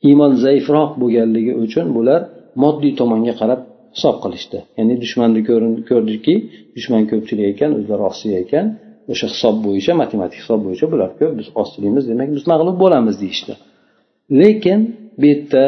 iymon 0.09 0.31
zaifroq 0.45 0.91
bo'lganligi 1.01 1.53
uchun 1.63 1.87
bular 1.97 2.21
moddiy 2.63 2.93
tomonga 2.99 3.33
qarab 3.41 3.59
hisob 3.95 4.15
qilishdi. 4.23 4.57
Ya'ni 4.77 4.95
dushmanni 5.03 5.41
ko'rdiki 5.89 6.35
dushman 6.75 7.03
ko'pchilik 7.11 7.45
ekan 7.53 7.71
o'zlari 7.79 8.03
osiyo 8.11 8.33
ekan 8.43 8.65
o'sha 9.11 9.27
hisob 9.33 9.55
bo'yicha 9.65 9.93
matematik 10.01 10.37
hisob 10.43 10.59
bo'yicha 10.65 10.85
bular 10.93 11.09
ko'p 11.19 11.31
biz 11.39 11.47
ostchiligimiz 11.61 12.03
demak 12.11 12.29
biz 12.35 12.43
mag'lub 12.51 12.77
bo'lamiz 12.83 13.15
deyishdi. 13.23 13.53
Lekin 14.41 14.79
bu 15.19 15.25
yerda 15.31 15.63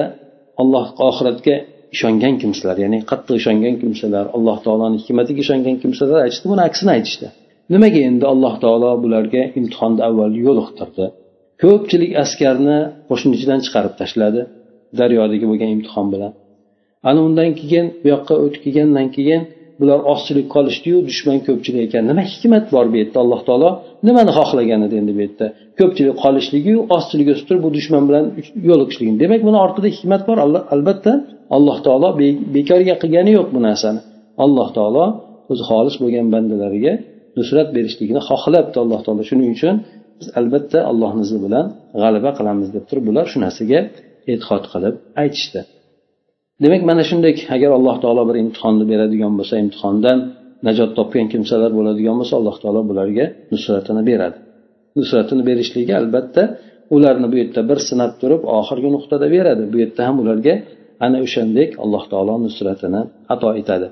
alloh 0.62 0.86
oxiratga 1.10 1.56
ishongan 1.96 2.36
kimsalar 2.42 2.78
ya'ni 2.84 3.00
qattiq 3.12 3.36
ishongan 3.42 3.76
kimsalar 3.82 4.26
alloh 4.38 4.58
taoloni 4.66 4.98
hikmatiga 5.02 5.40
ishongan 5.46 5.76
kimsalar 5.84 6.18
aytishdi 6.26 6.46
buni 6.52 6.62
aksini 6.70 6.92
aytishdi. 6.98 7.28
Nimaga 7.74 8.00
endi 8.10 8.26
alloh 8.34 8.54
taolo 8.64 8.92
bularga 9.04 9.42
imtihonni 9.60 10.02
avval 10.08 10.34
yo'liqtirdi 10.46 11.06
ko'pchilik 11.64 12.12
askarni 12.24 12.78
qo'shnichidan 13.10 13.60
chiqarib 13.66 13.94
tashladi 14.02 14.42
daryodagi 15.00 15.46
bo'lgan 15.52 15.70
imtihon 15.76 16.08
bilan. 16.14 16.32
Ana 17.10 17.20
undan 17.28 17.50
keyin 17.60 17.86
bu 18.02 18.08
yoqqa 18.14 18.34
o'tib 18.44 18.62
kelgandan 18.66 19.08
keyin 19.18 19.42
bular 19.80 20.00
ozchilik 20.14 20.48
qolishdiyu 20.56 20.98
dushman 21.10 21.38
ko'pchilik 21.48 21.82
ekan. 21.88 22.04
Nima 22.10 22.24
hikmat 22.32 22.66
bor 22.74 22.86
bu 22.92 22.96
yerda 23.02 23.18
alloh 23.24 23.42
taolo? 23.48 23.70
Nimani 24.08 24.32
xohlagan 24.38 24.82
edi 24.88 24.96
endi 25.02 25.12
bu 25.18 25.22
yerda? 25.26 25.46
Ko'pchilik 25.80 26.16
qolishligiyu 26.24 26.80
ozchilik 26.96 27.28
o'sib 27.34 27.46
turib 27.50 27.62
bu 27.68 27.70
dushman 27.78 28.04
bilan 28.10 28.26
yo'liqishligini 28.70 29.18
demak 29.24 29.42
buni 29.48 29.58
ortida 29.66 29.88
hikmat 29.96 30.22
bor. 30.30 30.38
Albatta 30.76 31.12
alloh 31.56 31.78
taolo 31.86 32.10
bekorga 32.56 32.96
qilgani 33.02 33.32
yo'q 33.38 33.48
bu 33.56 33.60
narsani. 33.68 34.00
Alloh 34.46 34.68
taolo 34.78 35.06
o'zi 35.52 35.64
xolis 35.70 35.96
bo'lgan 36.04 36.28
bandalariga 36.34 36.94
nusrat 37.38 37.70
berishligini 37.78 38.22
xohlabdi 38.30 38.78
alloh 38.84 39.00
taolo. 39.06 39.22
Shuning 39.30 39.50
uchun 39.58 39.76
biz 40.20 40.28
albatta 40.40 40.80
allohni 40.92 41.22
izni 41.28 41.40
bilan 41.46 41.66
g'alaba 42.02 42.30
qilamiz 42.38 42.68
deb 42.76 42.84
turib 42.90 43.04
bular 43.10 43.26
shu 43.32 43.38
narsaga 43.46 43.80
e'tiqod 44.32 44.64
qilib 44.74 44.96
aytishdi. 45.24 45.62
demak 46.63 46.83
mana 46.91 47.03
shunday 47.11 47.35
agar 47.55 47.71
alloh 47.79 47.97
taolo 48.05 48.23
bir 48.29 48.37
imtihonni 48.45 48.85
beradigan 48.93 49.33
bo'lsa 49.39 49.55
imtihondan 49.65 50.19
najot 50.67 50.91
topgan 50.99 51.27
kimsalar 51.33 51.71
bo'ladigan 51.79 52.17
bo'lsa 52.21 52.35
alloh 52.41 52.57
taolo 52.63 52.81
bularga 52.91 53.27
nusratini 53.53 54.03
beradi 54.11 54.39
nusratini 54.99 55.43
berishligi 55.49 55.93
albatta 56.01 56.43
ularni 56.95 57.27
bu 57.33 57.37
yerda 57.43 57.61
bir 57.71 57.79
sinab 57.89 58.13
turib 58.21 58.43
oxirgi 58.59 58.89
nuqtada 58.97 59.27
beradi 59.35 59.63
bu 59.73 59.77
yerda 59.83 60.03
ham 60.09 60.17
ularga 60.23 60.55
ana 61.07 61.19
o'shandek 61.27 61.71
alloh 61.85 62.03
taolo 62.13 62.35
nusratini 62.47 63.01
ato 63.35 63.51
etadi 63.63 63.89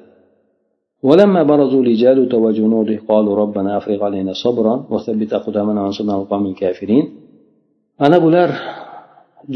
ولما 1.09 1.43
برزوا 1.51 1.83
لجالوت 1.89 2.33
وجنوده 2.45 2.97
قالوا 3.11 3.35
ربنا 3.43 3.71
أفرغ 3.79 4.01
علينا 4.09 4.33
صبرا 4.45 4.75
وثبت 4.93 5.31
أقدامنا 5.41 5.79
وانصرنا 5.85 6.13
على 6.15 6.23
القوم 6.25 6.45
الكافرين 6.53 7.05
ana 8.07 8.19
bular 8.25 8.51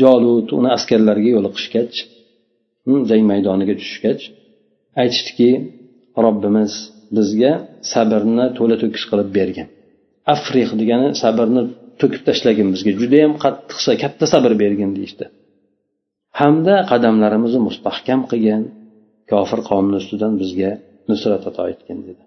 jolut 0.02 0.48
uni 0.58 0.68
askarlarga 0.76 1.30
yo'liqishgach 1.36 1.96
jang 3.10 3.22
maydoniga 3.30 3.74
tushgach 3.82 4.22
aytishdiki 5.02 5.50
robbimiz 6.24 6.72
bizga 7.16 7.52
sabrni 7.92 8.46
to'la 8.58 8.76
to'kis 8.82 9.04
qilib 9.10 9.28
bergin 9.38 9.68
afriq 10.34 10.68
degani 10.80 11.08
sabrni 11.22 11.62
to'kib 12.00 12.22
tashlagin 12.28 12.68
bizga 12.74 12.92
judayam 13.00 13.32
qattiq 13.44 13.78
katta 14.02 14.24
sabr 14.32 14.52
bergin 14.62 14.90
deyishdi 14.96 15.24
hamda 16.40 16.74
qadamlarimizni 16.90 17.60
mustahkam 17.68 18.20
qilgin 18.30 18.62
kofir 19.30 19.60
qavmni 19.70 19.96
ustidan 20.02 20.32
bizga 20.42 20.70
nusrat 21.10 21.42
ato 21.50 21.62
etgin 21.74 21.98
dedi 22.08 22.22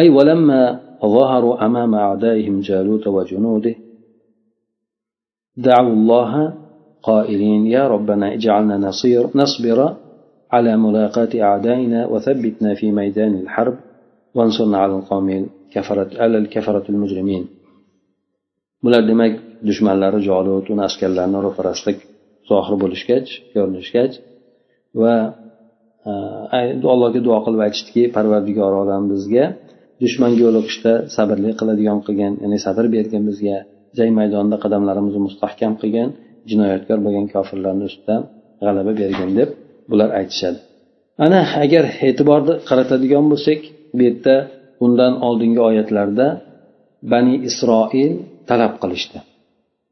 أي 0.00 0.08
ولما 0.16 0.80
ظهروا 1.04 1.66
أمام 1.66 1.94
أعدائهم 1.94 2.60
جالوت 2.60 3.06
وجنوده 3.06 3.74
دعوا 5.56 5.92
الله 5.98 6.32
قائلين 7.08 7.62
يا 7.76 7.84
ربنا 7.94 8.26
اجعلنا 8.36 8.76
نصير 8.88 9.22
نصبر 9.34 9.78
على 10.54 10.72
ملاقاة 10.76 11.32
أعدائنا 11.48 12.00
وثبتنا 12.12 12.70
في 12.78 12.86
ميدان 12.92 13.34
الحرب 13.42 13.76
bular 18.84 19.02
demak 19.10 19.32
dushmanlari 19.68 20.20
jolut 20.28 20.66
uni 20.72 20.82
askarlarini 20.88 21.38
ro'parasida 21.46 21.92
zohir 22.50 22.74
bo'lishgach 22.82 23.28
ko'rinishgach 23.54 24.14
va 25.00 25.14
allohga 26.92 27.20
duo 27.26 27.38
qilib 27.44 27.60
aytishdiki 27.66 28.02
parvardigor 28.16 28.72
olam 28.82 29.02
bizga 29.12 29.44
dushmanga 30.02 30.40
yo'liqishda 30.46 30.92
sabrli 31.16 31.50
qiladigan 31.60 31.98
qilgin 32.06 32.32
ya'ni 32.42 32.58
sabr 32.66 32.84
bergin 32.96 33.22
bizga 33.30 33.56
jang 33.98 34.10
maydonida 34.18 34.56
qadamlarimizni 34.64 35.20
mustahkam 35.28 35.72
qilgin 35.82 36.08
jinoyatkor 36.49 36.97
bo'lgan 37.05 37.25
kofirlarni 37.33 37.83
ustidan 37.89 38.21
g'alaba 38.63 38.91
bergin 39.01 39.31
deb 39.39 39.49
bular 39.91 40.09
aytishadi. 40.19 40.59
Ana 41.25 41.41
agar 41.63 41.83
e'tiborni 42.07 42.53
qaratadigan 42.69 43.25
bo'lsak 43.31 43.59
bu 43.97 44.01
yerda 44.07 44.35
undan 44.85 45.13
oldingi 45.27 45.61
oyatlarda 45.69 46.27
bani 47.13 47.35
isroil 47.49 48.13
talab 48.49 48.73
qilishdi. 48.81 49.17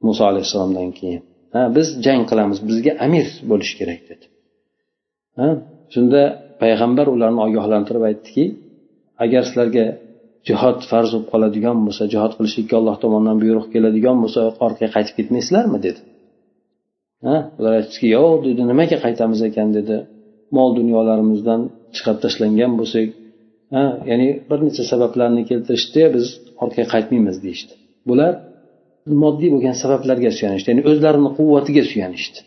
Muso 0.07 0.23
alayhissalomdan 0.31 0.89
keyin. 0.99 1.21
Ha 1.53 1.61
biz 1.75 1.87
jang 2.05 2.21
qilamiz 2.29 2.59
bizga 2.69 2.91
amir 3.05 3.27
bo'lishi 3.51 3.73
kerak 3.79 4.01
dedi. 4.09 4.25
Ha 5.37 5.47
shunda 5.93 6.21
payg'ambar 6.61 7.05
ularni 7.15 7.39
ogohlantirib 7.47 8.03
aytdiki 8.09 8.43
agar 9.23 9.41
sizlarga 9.49 9.85
jihod 10.47 10.79
farz 10.91 11.09
bo'lib 11.13 11.27
qoladigan 11.33 11.77
bo'lsa 11.85 12.03
jihod 12.13 12.33
qilishlikka 12.37 12.75
alloh 12.79 12.95
tomonidan 13.03 13.37
buyruq 13.43 13.65
keladigan 13.73 14.17
bo'lsa 14.23 14.39
orqaga 14.65 14.89
qaytib 14.95 15.13
ketmaysizlarmi 15.19 15.79
dedi. 15.87 15.99
Ular 17.59 17.73
aytishdiki 17.79 18.07
yo'q 18.17 18.33
dedi 18.47 18.61
nimaga 18.71 18.97
qaytamiz 19.05 19.39
ekan 19.49 19.69
dedi. 19.77 19.95
Mol 20.57 20.69
dunyolarimizdan 20.79 21.61
chiqarib 21.95 22.19
tashlangan 22.25 22.71
bo'lsak 22.79 23.07
ha? 23.75 23.83
Ya'ni 24.09 24.27
bir 24.49 24.59
necha 24.67 24.83
sabablarni 24.91 25.41
keltirishdi 25.49 26.01
biz 26.15 26.25
orqaga 26.63 26.87
qaytmaymiz 26.93 27.37
deyishdi. 27.45 27.73
Bular 28.09 28.33
moddiy 29.23 29.49
bo'lgan 29.55 29.75
sabablarga 29.83 30.31
suyanishdi 30.37 30.67
ya'ni 30.71 30.83
o'zlarini 30.91 31.29
quvvatiga 31.37 31.83
suyanishdi. 31.91 32.39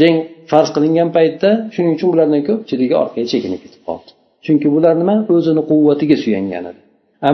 Jang 0.00 0.16
farz 0.50 0.68
qilingan 0.76 1.08
paytda 1.16 1.50
shuning 1.74 1.92
uchun 1.96 2.08
bulardan 2.12 2.42
ko'pchiligi 2.48 2.94
orqaga 3.02 3.26
chekinib 3.32 3.60
ketib 3.64 3.82
qoldi. 3.88 4.10
Chunki 4.44 4.68
bular 4.74 4.94
nima? 5.02 5.16
O'zini 5.34 5.62
quvvatiga 5.70 6.16
suyangan 6.24 6.64
edi. 6.70 6.80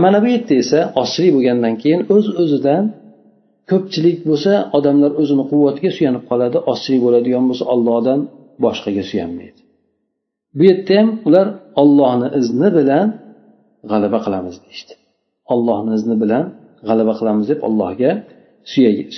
Mana 0.05 0.19
bu 0.25 0.29
yerda 0.35 0.55
esa 0.63 0.79
ochlik 1.03 1.31
bo'lgandan 1.37 1.75
keyin 1.83 2.01
o'z 2.15 2.27
öz 2.31 2.37
o'zidan 2.45 2.85
ko'pchilik 3.71 4.19
bo'lsa 4.29 4.53
odamlar 4.79 5.11
o'zini 5.21 5.45
quvvatiga 5.51 5.91
suyanib 5.97 6.25
qoladi 6.31 6.59
ozchilik 6.73 7.01
bo'ladigan 7.07 7.45
bo'lsa 7.49 7.65
ollohdan 7.75 8.21
boshqaga 8.65 9.03
suyanmaydi. 9.11 9.61
Bu 10.59 10.63
yerda 10.69 10.93
ham 11.01 11.09
ular 11.29 11.47
ollohni 11.83 12.29
izni 12.41 12.69
bilan 12.79 13.07
g'alaba 13.91 14.19
qilamiz 14.27 14.57
deyishdi. 14.65 14.93
Ollohni 15.55 15.93
izni 15.99 16.17
bilan 16.23 16.45
g'alaba 16.89 17.13
qilamiz 17.21 17.47
deb 17.53 17.61
allohga 17.69 18.13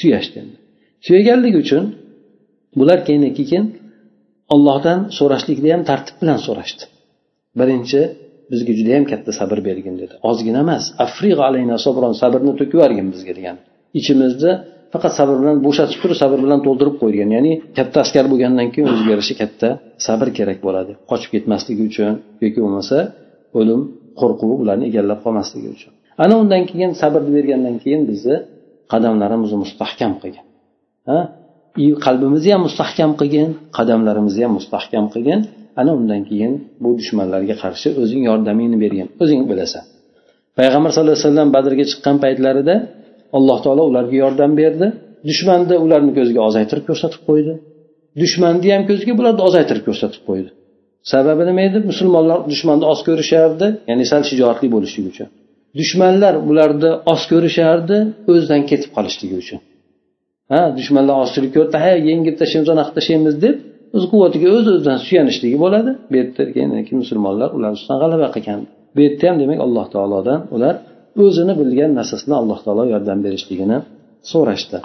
suyashdi. 0.01 0.39
Suyaganligi 1.07 1.59
uchun 1.65 1.85
bular 2.81 2.99
keyin 3.07 3.23
keyin 3.39 3.65
ollohdan 4.55 4.99
so'rashlikda 5.19 5.69
ham 5.75 5.83
tartib 5.91 6.17
bilan 6.23 6.39
so'rashdi. 6.47 6.85
Birinchi 7.61 8.01
bizga 8.53 8.73
judayam 8.79 9.05
katta 9.13 9.31
sabr 9.41 9.59
bergin 9.69 9.95
dedi. 10.03 10.15
Ozgina 10.31 10.61
emas 10.67 10.85
afriq 11.05 11.39
alayna 11.49 11.77
sobron 11.85 12.15
sabrni 12.23 12.53
to'kib 12.59 12.75
yuborgin 12.77 13.09
bizga 13.15 13.35
degan 13.39 13.57
ichimizni 13.99 14.53
faqat 14.93 15.13
sabr 15.19 15.35
bilan 15.41 15.57
bo'shatib 15.67 15.99
turib 16.03 16.17
sabr 16.23 16.39
bilan 16.45 16.61
to'ldirib 16.67 16.97
qo'ygan 17.03 17.29
ya'ni 17.37 17.53
katta 17.79 17.99
askar 18.05 18.25
bo'lgandan 18.33 18.69
keyin 18.73 18.87
o'ziga 18.93 19.11
yarasha 19.15 19.35
katta 19.43 19.69
sabr 20.07 20.29
kerak 20.39 20.59
bo'ladi. 20.67 20.93
Qochib 21.11 21.31
ketmasligi 21.35 21.83
uchun 21.91 22.13
yoki 22.45 22.59
bo'lmasa 22.65 22.97
o'lim 23.59 23.81
qo'rquvi 24.21 24.55
ularni 24.63 24.85
egallab 24.91 25.21
qolmasligi 25.25 25.69
uchun. 25.77 25.93
Ana 26.25 26.35
undan 26.43 26.63
keyin 26.71 26.91
sabrni 27.01 27.31
bergandan 27.37 27.77
keyin 27.83 28.03
bizni 28.11 28.37
qadamlarimizni 28.93 29.59
mustahkam 29.65 30.13
qilgin 30.23 30.45
ha? 31.11 31.19
Qalbimizni 32.07 32.51
ham 32.55 32.63
mustahkam 32.69 33.11
qilgin 33.21 33.49
qadamlarimizni 33.79 34.43
ham 34.47 34.53
mustahkam 34.59 35.05
qilgin. 35.15 35.41
Ana 35.81 35.91
undan 35.99 36.21
keyin 36.31 36.53
bu 36.83 36.89
dushmanlarga 37.01 37.55
qarshi 37.63 37.89
o'zing 38.03 38.23
yordamingni 38.31 38.79
bergin. 38.85 39.09
O'zing 39.23 39.43
bilasan. 39.51 39.85
Payg'ambar 40.59 40.91
sallallohu 40.95 41.17
alayhi 41.17 41.29
vasallam 41.29 41.49
badrga 41.57 41.85
chiqqan 41.91 42.17
paytlarida 42.25 42.75
alloh 43.37 43.59
taolo 43.65 43.83
ularga 43.91 44.17
yordam 44.25 44.53
berdi. 44.61 44.87
Dushmanni 45.29 45.77
ularni 45.85 46.13
ko'ziga 46.19 46.41
ozaytirib 46.49 46.85
ko'rsatib 46.89 47.23
qo'ydi. 47.29 47.53
Dushmanni 48.23 48.69
ham 48.75 48.83
ko'ziga 48.91 49.13
bularni 49.19 49.43
ozaytirib 49.49 49.85
ko'rsatib 49.89 50.23
qo'ydi. 50.29 50.51
Sababi 51.13 51.43
nima 51.49 51.63
edi? 51.69 51.79
Musulmonlar 51.91 52.39
dushmanni 52.53 52.85
oz 52.93 53.01
ko'rishardi 53.09 53.67
ya'ni 53.91 54.05
sal 54.11 54.23
shijoatli 54.31 54.67
bo'lishligi 54.75 55.09
uchun. 55.15 55.29
Dushmanlar 55.81 56.35
ularni 56.51 56.91
oz 57.13 57.23
ko'rishardi 57.33 57.97
o'zidan 58.33 58.63
ketib 58.71 58.91
qolishligi 58.97 59.37
uchun. 59.43 59.61
Ha 60.53 60.61
dushmanlar 60.79 61.17
ozchilik 61.25 61.53
ko'rdi 61.57 61.77
ha 61.85 61.93
yengib 62.09 62.35
tashlaymiz 62.41 62.71
anaqa 62.75 62.93
tashlaymiz 62.99 63.35
deb 63.45 63.57
o'z 63.97 64.05
quvvatiga 64.13 64.49
o'z 64.57 64.67
o'zidan 64.73 64.99
suyanishligi 65.07 65.57
bo'ladi. 65.65 65.91
Bu 66.11 66.15
yerda 66.21 66.43
keyin 66.55 66.71
musulmonlar 67.03 67.49
ular 67.57 67.71
ustidan 67.77 67.99
g'alaba 68.03 68.29
qilgan 68.37 68.61
bu 68.95 69.01
yerda 69.07 69.25
ham 69.29 69.37
demak 69.43 69.59
alloh 69.67 69.87
taolodan 69.95 70.41
ular 70.57 70.75
o'zini 71.24 71.54
bilgan 71.62 71.92
narsasidan 72.00 72.38
alloh 72.42 72.60
taolo 72.66 72.84
yordam 72.94 73.20
berishligini 73.26 73.78
so'rashdi 74.32 74.80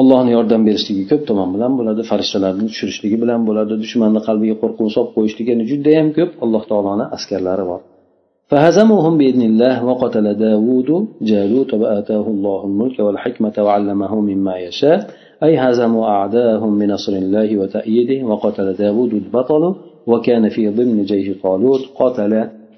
allohni 0.00 0.30
yordam 0.36 0.62
berishligi 0.68 1.04
ko'p 1.10 1.22
tomon 1.28 1.48
bilan 1.54 1.72
bo'ladi 1.78 2.02
farishtalarni 2.10 2.64
tushirishligi 2.70 3.16
bilan 3.22 3.40
bo'ladi 3.48 3.74
dushmanni 3.82 4.20
qalbiga 4.28 4.56
qo'rquv 4.62 4.88
solib 4.96 5.10
qo'yishligi 5.16 5.52
judayam 5.70 6.08
ko'p 6.18 6.30
alloh 6.44 6.62
taoloni 6.70 7.04
askarlari 7.16 7.66
bor 7.72 7.82
فهزموهم 8.50 9.14
بإذن 9.18 9.42
الله 9.50 9.84
وقتل 9.88 10.26
داود 10.46 10.90
جالوت 11.30 11.70
وآتاه 11.74 12.26
الله 12.34 12.60
الملك 12.64 12.98
والحكمة 13.06 13.56
وعلمه 13.58 14.12
مما 14.20 14.54
يشاء 14.66 14.98
أي 15.42 15.52
هزموا 15.64 16.04
أعداءهم 16.06 16.78
بنصر 16.78 17.12
الله 17.12 17.48
وتأييده 17.60 18.18
وقتل 18.30 18.68
داود 18.72 19.12
البطل 19.22 19.62
وكان 20.06 20.48
في 20.48 20.68
ضمن 20.68 20.98
جيش 21.10 21.28
طالوت 21.42 21.82
قتل 22.00 22.32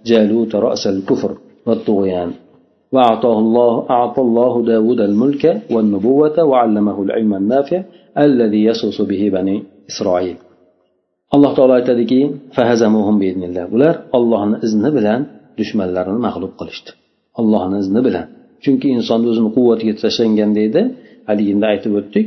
جالوت 0.07 0.55
رأس 0.55 0.87
الكفر 0.87 1.33
والطغيان 1.67 2.31
وأعطاه 2.95 3.39
الله 3.45 3.73
أعطى 3.97 4.21
الله 4.27 4.53
داود 4.73 5.01
الملك 5.11 5.45
والنبوة 5.75 6.37
وعلمه 6.51 6.97
العلم 7.03 7.33
النافع 7.41 7.81
الذي 8.27 8.61
يسوس 8.69 8.99
به 9.11 9.23
بني 9.37 9.57
إسرائيل 9.91 10.37
alloh 11.35 11.53
taolo 11.57 11.73
aytadiki 11.81 12.21
bular 13.73 13.95
ollohni 14.19 14.57
izni 14.67 14.91
bilan 14.97 15.21
dushmanlarini 15.59 16.21
mag'lub 16.27 16.53
qilishdi 16.61 16.91
allohni 17.41 17.77
izni 17.85 18.01
bilan 18.07 18.27
chunki 18.65 18.87
insonni 18.97 19.27
o'zini 19.33 19.51
quvvatiga 19.57 19.95
tashlangan 20.03 20.51
deydi 20.59 20.81
haligida 21.29 21.67
aytib 21.73 21.93
o'tdik 22.01 22.27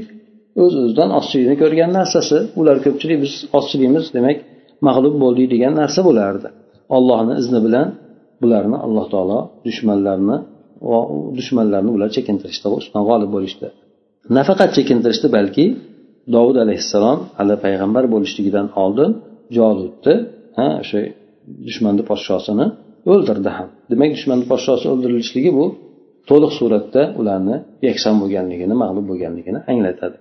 o'z 0.61 0.73
uz 0.77 0.83
o'zidan 0.83 1.09
ozchilikni 1.19 1.55
ko'rgan 1.63 1.91
narsasi 1.99 2.37
ular 2.59 2.77
ko'pchilik 2.85 3.17
biz 3.23 3.33
ozchiligimiz 3.57 4.05
demak 4.17 4.37
mag'lub 4.87 5.15
bo'ldik 5.23 5.47
degan 5.53 5.73
narsa 5.81 5.99
bo'lardi 6.07 6.47
ollohni 6.97 7.33
izni 7.41 7.59
bilan 7.65 7.87
bularni 8.42 8.76
alloh 8.86 9.06
taolo 9.12 9.38
dushmanlarni 9.66 10.36
dushmanlarni 11.38 11.90
ular 11.96 12.10
chekintirishdi. 12.16 12.66
Ustidan 12.80 13.02
g'olib 13.08 13.30
bo'lishdi. 13.36 13.66
Nafaqat 14.38 14.70
chekintirishdi 14.76 15.28
balki 15.36 15.64
dovud 16.34 16.56
alayhissalom 16.64 17.18
hali 17.38 17.54
payg'ambar 17.64 18.04
bo'lishligidan 18.14 18.66
oldin 18.82 19.10
jolutni 19.56 20.14
ha 20.58 20.66
o'sha 20.82 21.00
dushmanni 21.66 22.02
podshosini 22.10 22.66
o'ldirdi 23.12 23.50
ham. 23.56 23.68
Demak 23.90 24.10
dushmanni 24.16 24.44
podshosi 24.52 24.86
o'ldirilishligi 24.92 25.50
bu 25.58 25.64
to'liq 26.30 26.52
suratda 26.58 27.02
ularni 27.20 27.56
yakson 27.88 28.14
bo'lganligini 28.22 28.74
mag'lub 28.82 29.04
bo'lganligini 29.10 29.60
anglatadi. 29.72 30.16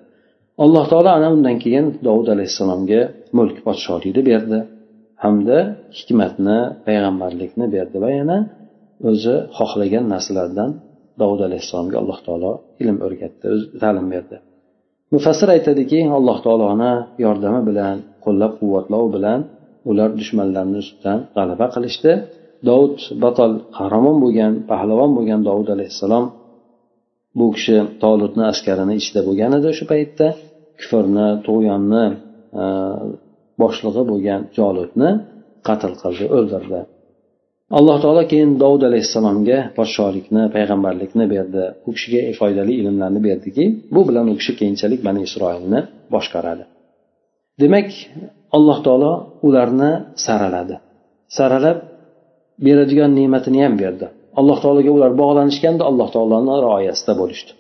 Alloh 0.64 0.86
taolo 0.92 1.10
ana 1.18 1.28
undan 1.36 1.56
keyin 1.64 1.86
dovud 2.08 2.28
alayhissalomga 2.36 3.02
mulk 3.38 3.58
podshohlikni 3.68 4.22
berdi. 4.32 4.58
Hamda 5.24 5.58
hikmatni 5.98 6.58
payg'ambarlikni 6.88 7.66
berdi 7.76 7.98
va 8.04 8.10
yana 8.20 8.38
o'zi 9.10 9.36
xohlagan 9.58 10.06
narsalardan 10.14 10.70
dovud 11.22 11.42
alayhissalomga 11.48 11.98
alloh 12.02 12.20
taolo 12.28 12.52
ilm 12.82 12.98
o'rgatdi 13.06 13.46
o'zi 13.54 13.66
ta'lim 13.84 14.08
berdi. 14.14 14.36
Mufassir 15.14 15.50
aytadiki 15.56 16.00
alloh 16.18 16.38
taoloni 16.46 16.92
yordami 17.26 17.62
bilan 17.70 17.96
qo'llab 18.26 18.54
quvvatlovi 18.62 19.10
bilan 19.16 19.40
ular 19.90 20.10
dushmanlarni 20.20 20.78
ustidan 20.84 21.20
g'alaba 21.36 21.66
qilishdi. 21.76 22.12
Dovud 22.70 22.96
batol 23.24 23.52
qahramon 23.78 24.18
bo'lgan 24.24 24.54
pahlavon 24.72 25.12
bo'lgan 25.18 25.42
dovud 25.50 25.70
alayhissalom 25.76 26.26
bu 27.40 27.46
kishi 27.56 27.78
tolutni 28.04 28.44
askarini 28.52 28.94
ichida 29.02 29.22
bo'lgan 29.28 29.52
edi 29.58 29.68
o'sha 29.74 29.86
paytda. 29.94 30.28
Kufrni 30.80 31.28
tug'yonni 31.48 32.06
boshlig'i 33.62 34.04
bo'lgan 34.12 34.42
jolutni 34.58 35.10
qatl 35.68 35.94
qildi 36.02 36.26
o'ldirdi. 36.38 36.80
Alloh 37.78 37.98
taolo 38.04 38.24
keyin 38.32 38.52
dovud 38.64 38.84
alayhissalomga 38.90 39.58
podshohlikni 39.78 40.44
payg'ambarlikni 40.56 41.26
berdi. 41.34 41.64
U 41.88 41.90
kishiga 41.96 42.22
foydali 42.40 42.74
ilmlarni 42.82 43.20
berdiki 43.28 43.64
bu 43.96 44.02
bilan 44.10 44.26
u 44.32 44.34
kishi 44.40 44.54
keyinchalik 44.60 45.00
bani 45.08 45.22
isroilni 45.28 45.80
boshqaradi. 46.14 46.64
Demak 47.62 47.90
alloh 48.58 48.78
taolo 48.86 49.12
ularni 49.48 49.92
saraladi. 50.26 50.76
Saralab 51.38 51.78
beradigan 52.66 53.12
ne'matini 53.20 53.60
ham 53.66 53.76
berdi. 53.84 54.08
Alloh 54.40 54.58
taologa 54.64 54.92
ular 54.98 55.12
bog'lanishganda 55.22 55.84
alloh 55.90 56.08
taoloni 56.16 56.54
rioyasida 56.66 57.14
bo'lishdi. 57.22 57.52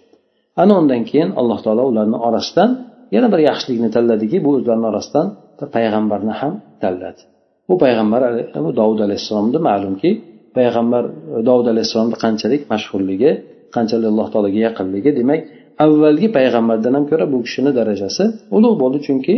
Ana 0.61 0.73
undan 0.81 1.01
keyin 1.09 1.29
alloh 1.39 1.59
taolo 1.65 1.83
ularni 1.91 2.17
orasidan 2.27 2.69
yana 3.15 3.27
bir 3.33 3.39
yaxshilikni 3.49 3.89
tanladiki 3.95 4.37
bu 4.45 4.49
o'zlarini 4.57 4.87
orasidan 4.91 5.27
payg'ambarni 5.76 6.34
ham 6.40 6.52
tanladi 6.82 7.22
bu 7.68 7.74
payg'ambar 7.84 8.20
bu 8.66 8.70
dovud 8.80 9.00
alayhissalomni 9.06 9.58
ma'lumki 9.68 10.10
payg'ambar 10.56 11.04
dovud 11.48 11.66
alayhissalomni 11.72 12.16
qanchalik 12.24 12.62
mashhurligi 12.72 13.30
qanchalik 13.74 14.06
alloh 14.12 14.26
taologa 14.32 14.60
yaqinligi 14.68 15.10
demak 15.18 15.40
avvalgi 15.84 16.28
payg'ambardan 16.38 16.92
ham 16.96 17.04
ko'ra 17.10 17.24
bu 17.32 17.38
kishini 17.46 17.70
darajasi 17.78 18.24
ulug' 18.56 18.76
bo'ldi 18.82 18.98
chunki 19.06 19.34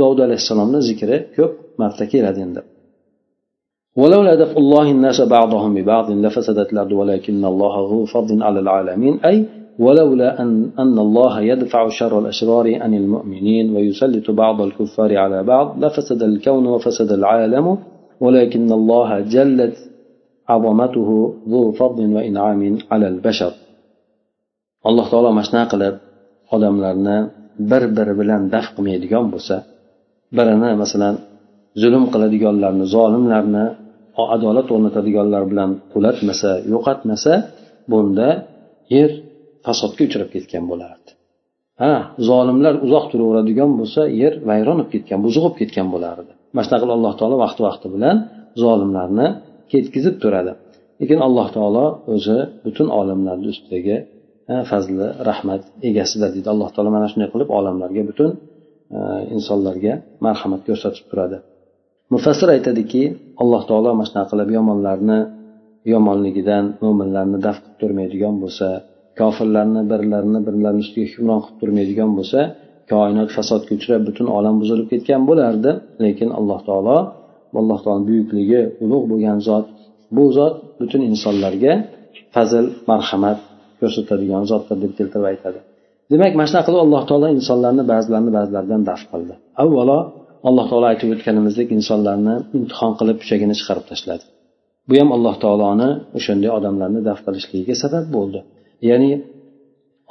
dovud 0.00 0.20
alayhissalomni 0.26 0.80
zikri 0.88 1.16
ko'p 1.36 1.52
marta 1.80 2.04
keladi 2.12 2.40
endi 2.46 2.62
ولولا 4.00 4.34
دفع 4.42 4.56
الله 4.62 4.86
الناس 4.96 5.18
بعضهم 5.36 5.70
ببعض 5.78 6.06
لفسدت 6.24 6.68
الأرض 6.72 6.92
ولكن 7.00 7.42
الله 7.52 7.74
ذو 7.90 8.04
فضل 8.14 8.42
على 8.48 8.58
العالمين 8.64 9.14
أي 9.30 9.36
ولولا 9.78 10.42
أن, 10.42 10.70
أن 10.78 10.96
الله 10.98 11.40
يدفع 11.40 11.88
شر 11.88 12.18
الأشرار 12.18 12.66
عن 12.82 12.94
المؤمنين 12.94 13.76
ويسلط 13.76 14.30
بعض 14.30 14.60
الكفار 14.60 15.10
على 15.16 15.42
بعض 15.42 15.84
لفسد 15.84 16.22
الكون 16.22 16.66
وفسد 16.66 17.12
العالم 17.12 17.78
ولكن 18.20 18.72
الله 18.72 19.20
جلت 19.20 19.76
عظمته 20.48 21.34
ذو 21.48 21.72
فضل 21.72 22.14
وإنعام 22.16 22.78
على 22.90 23.08
البشر 23.08 23.52
alloh 24.88 25.06
taolo 25.10 25.28
mana 25.34 25.46
shunaqa 25.48 25.70
qilib 25.72 25.94
odamlarni 26.54 27.18
bir 27.70 27.82
biri 27.96 28.14
bilan 28.20 28.42
daf 28.54 28.66
qilmaydigan 28.74 29.24
bo'lsa 29.32 29.56
birini 30.36 30.70
masalan 30.82 31.14
zulm 31.80 32.04
qiladiganlarni 32.12 32.84
zolimlarni 32.96 33.64
adolat 34.34 34.68
o'rnatadiganlar 34.74 35.42
bilan 35.50 35.70
qulatmasa 35.92 36.50
yo'qotmasa 36.72 37.32
bunda 37.90 38.28
yer 38.94 39.10
fasodga 39.65 40.01
uchrab 40.07 40.29
ketgan 40.35 40.63
bo'lardi. 40.71 41.09
Ha 41.81 41.93
zolimlar 42.29 42.73
uzoq 42.85 43.05
turaveradigan 43.11 43.71
bo'lsa 43.79 44.01
yer 44.21 44.33
vayron 44.49 44.77
bo'lib 44.79 44.89
ketgan 44.95 45.19
buzuq 45.25 45.43
bo'lib 45.45 45.57
ketgan 45.61 45.87
bo'lardi. 45.93 46.31
Mana 46.53 46.63
shunaqa 46.65 46.81
qilib 46.83 46.95
alloh 46.97 47.13
taolo 47.19 47.35
vaqti 47.45 47.61
vaqti 47.67 47.87
bilan 47.95 48.15
zolimlarni 48.63 49.27
ketkizib 49.71 50.15
turadi. 50.23 50.51
Lekin 51.01 51.19
alloh 51.27 51.47
taolo 51.55 51.85
o'zi 52.15 52.37
butun 52.65 52.87
olamlarni 52.99 53.47
ustidagi 53.53 53.95
fazli 54.69 55.07
rahmat 55.29 55.61
egasidir 55.89 56.29
deydi. 56.35 56.47
Alloh 56.53 56.69
taolo 56.75 56.89
mana 56.95 57.07
shunday 57.11 57.29
qilib 57.33 57.49
olamlarga 57.57 58.03
butun 58.09 58.31
e, 58.97 58.99
insonlarga 59.35 59.93
marhamat 60.25 60.61
ko'rsatib 60.67 61.05
turadi. 61.11 61.37
Mufassir 62.13 62.47
aytadiki 62.55 63.03
alloh 63.43 63.61
taolo 63.69 63.89
mana 63.97 64.07
shunaqa 64.09 64.29
qilib 64.33 64.49
yomonlarni 64.57 65.19
yomonligidan 65.93 66.65
mo'minlarni 66.83 67.37
daf 67.45 67.57
qilib 67.63 67.77
turmaydigan 67.81 68.35
bo'lsa 68.43 68.67
kofirlarni 69.19 69.81
birlarini 69.91 70.39
birlarini 70.47 70.81
ustiga 70.85 71.07
hukmron 71.11 71.39
qilib 71.43 71.57
turmaydigan 71.61 72.11
bo'lsa 72.17 72.39
koinot 72.91 73.29
fasodga 73.37 73.71
uchrab 73.79 74.01
butun 74.07 74.27
olam 74.37 74.55
buzilib 74.61 74.87
ketgan 74.93 75.21
bo'lardi. 75.29 75.71
Lekin 76.03 76.29
alloh 76.39 76.59
taolo 76.67 76.97
alloh 77.59 77.79
taolo 77.85 78.01
buyukligi 78.09 78.61
ulug' 78.83 79.05
bo'lgan 79.11 79.37
zot 79.47 79.65
bu 80.15 80.25
zot 80.37 80.55
butun 80.79 81.01
insonlarga 81.11 81.73
fazl 82.35 82.65
marhamat 82.89 83.39
ko'rsatadigan 83.79 84.43
zotdir 84.51 84.77
deb 84.83 84.91
keltirib 84.97 85.25
aytadi. 85.31 85.59
Demak 86.11 86.33
mana 86.37 86.47
shunaqa 86.49 86.67
qilib 86.67 86.81
alloh 86.85 87.03
taolo 87.09 87.27
insonlarni 87.37 87.83
ba'zilarini 87.91 88.31
ba'zilaridan 88.37 88.81
daf 88.89 89.01
qildi. 89.11 89.33
Avvalo 89.63 89.99
alloh 90.49 90.65
taolo 90.71 90.85
aytib 90.91 91.09
o'tganimizdek 91.15 91.67
insonlarni 91.77 92.35
imtihon 92.57 92.91
qilib 92.99 93.17
puchagini 93.21 93.55
chiqarib 93.59 93.85
tashladi. 93.91 94.23
Bu 94.89 94.93
ham 95.01 95.09
alloh 95.17 95.35
taoloni 95.43 95.89
o'shanday 96.17 96.51
odamlarni 96.57 97.01
daf 97.09 97.19
qilishligiga 97.25 97.75
sabab 97.83 98.05
bo'ldi. 98.15 98.39
Ya'ni 98.89 99.11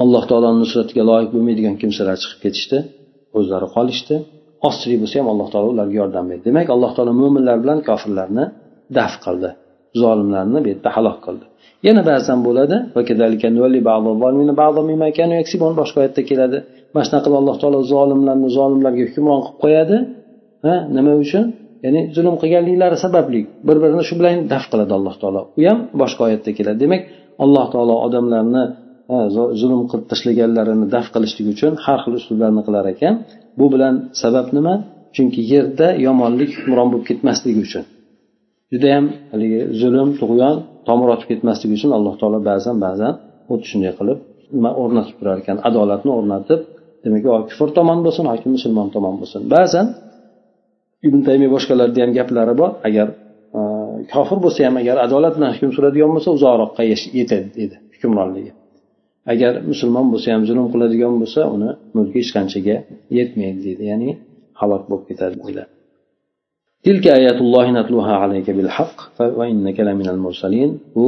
alloh 0.02 0.22
taoloni 0.30 0.58
nusratiga 0.64 1.02
loyiq 1.10 1.30
bo'lmaydigan 1.34 1.74
kimsalar 1.82 2.16
chiqib 2.22 2.40
ketishdi 2.44 2.78
o'zlari 3.38 3.68
qolishdi. 3.76 4.14
Ostilik 4.68 4.98
bo'lsa 5.02 5.14
ham 5.20 5.28
alloh 5.32 5.48
taolo 5.52 5.68
ularga 5.74 5.96
yordam 6.02 6.24
berdi. 6.30 6.44
Demak 6.48 6.68
alloh 6.74 6.90
taolo 6.96 7.12
mo'minlar 7.22 7.56
bilan 7.62 7.78
kofirlarni 7.88 8.44
daf 8.98 9.14
qildi 9.24 9.50
zolimlarni 10.02 10.58
bu 10.64 10.68
yerda 10.72 10.90
halok 10.96 11.18
qildi. 11.26 11.44
Yana 11.86 12.02
ba'zan 12.10 12.38
bo'ladi 12.46 12.76
boshqa 15.80 15.96
oyatda 16.02 16.22
keladi. 16.30 16.58
Mana 16.94 17.04
shunaqa 17.06 17.24
qilib 17.24 17.38
alloh 17.42 17.56
taolo 17.62 17.78
zolimlarni 17.94 18.48
zolimlarga 18.58 19.02
hukmron 19.08 19.40
qilib 19.46 19.58
qo'yadi. 19.64 19.96
Ha 20.66 20.74
nima 20.96 21.12
uchun? 21.24 21.44
Ya'ni 21.84 22.00
zulm 22.16 22.34
qilganliklari 22.42 22.96
sababli 23.04 23.40
bir 23.66 23.76
birini 23.82 24.04
shu 24.08 24.14
bilan 24.20 24.34
daf 24.52 24.64
qiladi 24.70 24.92
alloh 24.98 25.14
taolo. 25.22 25.40
U 25.58 25.60
ham 25.68 25.78
boshqa 26.02 26.20
oyatda 26.28 26.50
keladi. 26.58 26.78
Demak 26.84 27.02
alloh 27.44 27.66
taolo 27.74 27.94
odamlarni 28.06 28.64
zulm 29.60 29.80
qilib 29.90 30.06
tashlaganlarini 30.12 30.86
daf 30.94 31.06
qilishlik 31.14 31.46
uchun 31.54 31.72
har 31.84 31.98
xil 32.04 32.14
usullarni 32.20 32.62
qilar 32.66 32.84
ekan. 32.94 33.14
Bu 33.58 33.66
bilan 33.74 33.94
sabab 34.22 34.46
nima? 34.56 34.74
Chunki 35.16 35.40
yerda 35.52 35.88
yomonlik 36.06 36.50
hukmron 36.58 36.88
bo'lib 36.92 37.06
ketmasligi 37.10 37.60
uchun. 37.66 37.84
Judayam 38.72 39.06
haligi 39.32 39.60
zulm 39.80 40.08
tug'yon 40.20 40.56
tomir 40.88 41.08
otib 41.14 41.26
ketmasligi 41.30 41.74
uchun 41.78 41.90
alloh 41.98 42.14
taolo 42.20 42.38
ba'zan 42.50 42.76
ba'zan 42.86 43.12
xuddi 43.48 43.66
shunday 43.70 43.92
qilib 43.98 44.18
nima 44.56 44.70
o'rnatib 44.82 45.14
turar 45.18 45.36
ekan 45.42 45.56
adolatni 45.68 46.10
o'rnatib 46.18 46.60
demak 47.04 47.22
yo 47.28 47.32
kufr 47.50 47.68
tomon 47.78 47.98
bo'lsin 48.06 48.24
yoki 48.32 48.48
musulmon 48.56 48.88
tomon 48.94 49.14
bo'lsin. 49.20 49.40
Ba'zan 49.54 49.86
ibn 51.06 51.20
taymiy 51.26 51.50
boshqalarni 51.54 52.00
ham 52.04 52.12
gaplari 52.18 52.54
bor 52.60 52.70
agar 52.88 53.06
kofir 54.13 54.37
bo'lsa 54.45 54.59
ham 54.67 54.75
agar 54.81 54.95
adolat 55.05 55.33
bilan 55.37 55.51
hukm 55.55 55.71
suradigan 55.77 56.11
bo'lsa 56.15 56.29
uzoqroqqa 56.37 56.83
yetadi 57.19 57.47
dedi 57.61 57.75
hukmronligi 57.93 58.51
agar 59.33 59.53
musulmon 59.71 60.05
bo'lsa 60.13 60.27
ham 60.33 60.43
zulm 60.49 60.65
qiladigan 60.73 61.13
bo'lsa 61.21 61.41
uni 61.55 61.69
mulki 61.97 62.17
hech 62.21 62.31
qanchaga 62.37 62.75
yetmaydi 63.17 63.59
deydi 63.67 63.83
ya'ni 63.91 64.09
halok 64.59 64.83
bo'lib 64.89 65.05
ketadi 65.11 65.37
deydi 65.47 65.63
تلك 66.87 67.05
آيات 67.19 67.39
الله 67.45 67.65
نتلوها 67.77 68.15
عليك 68.23 68.47
بالحق 68.57 68.97
وإنك 69.37 69.77
لمن 69.87 70.07
المرسلين 70.15 70.69
bu 70.95 71.07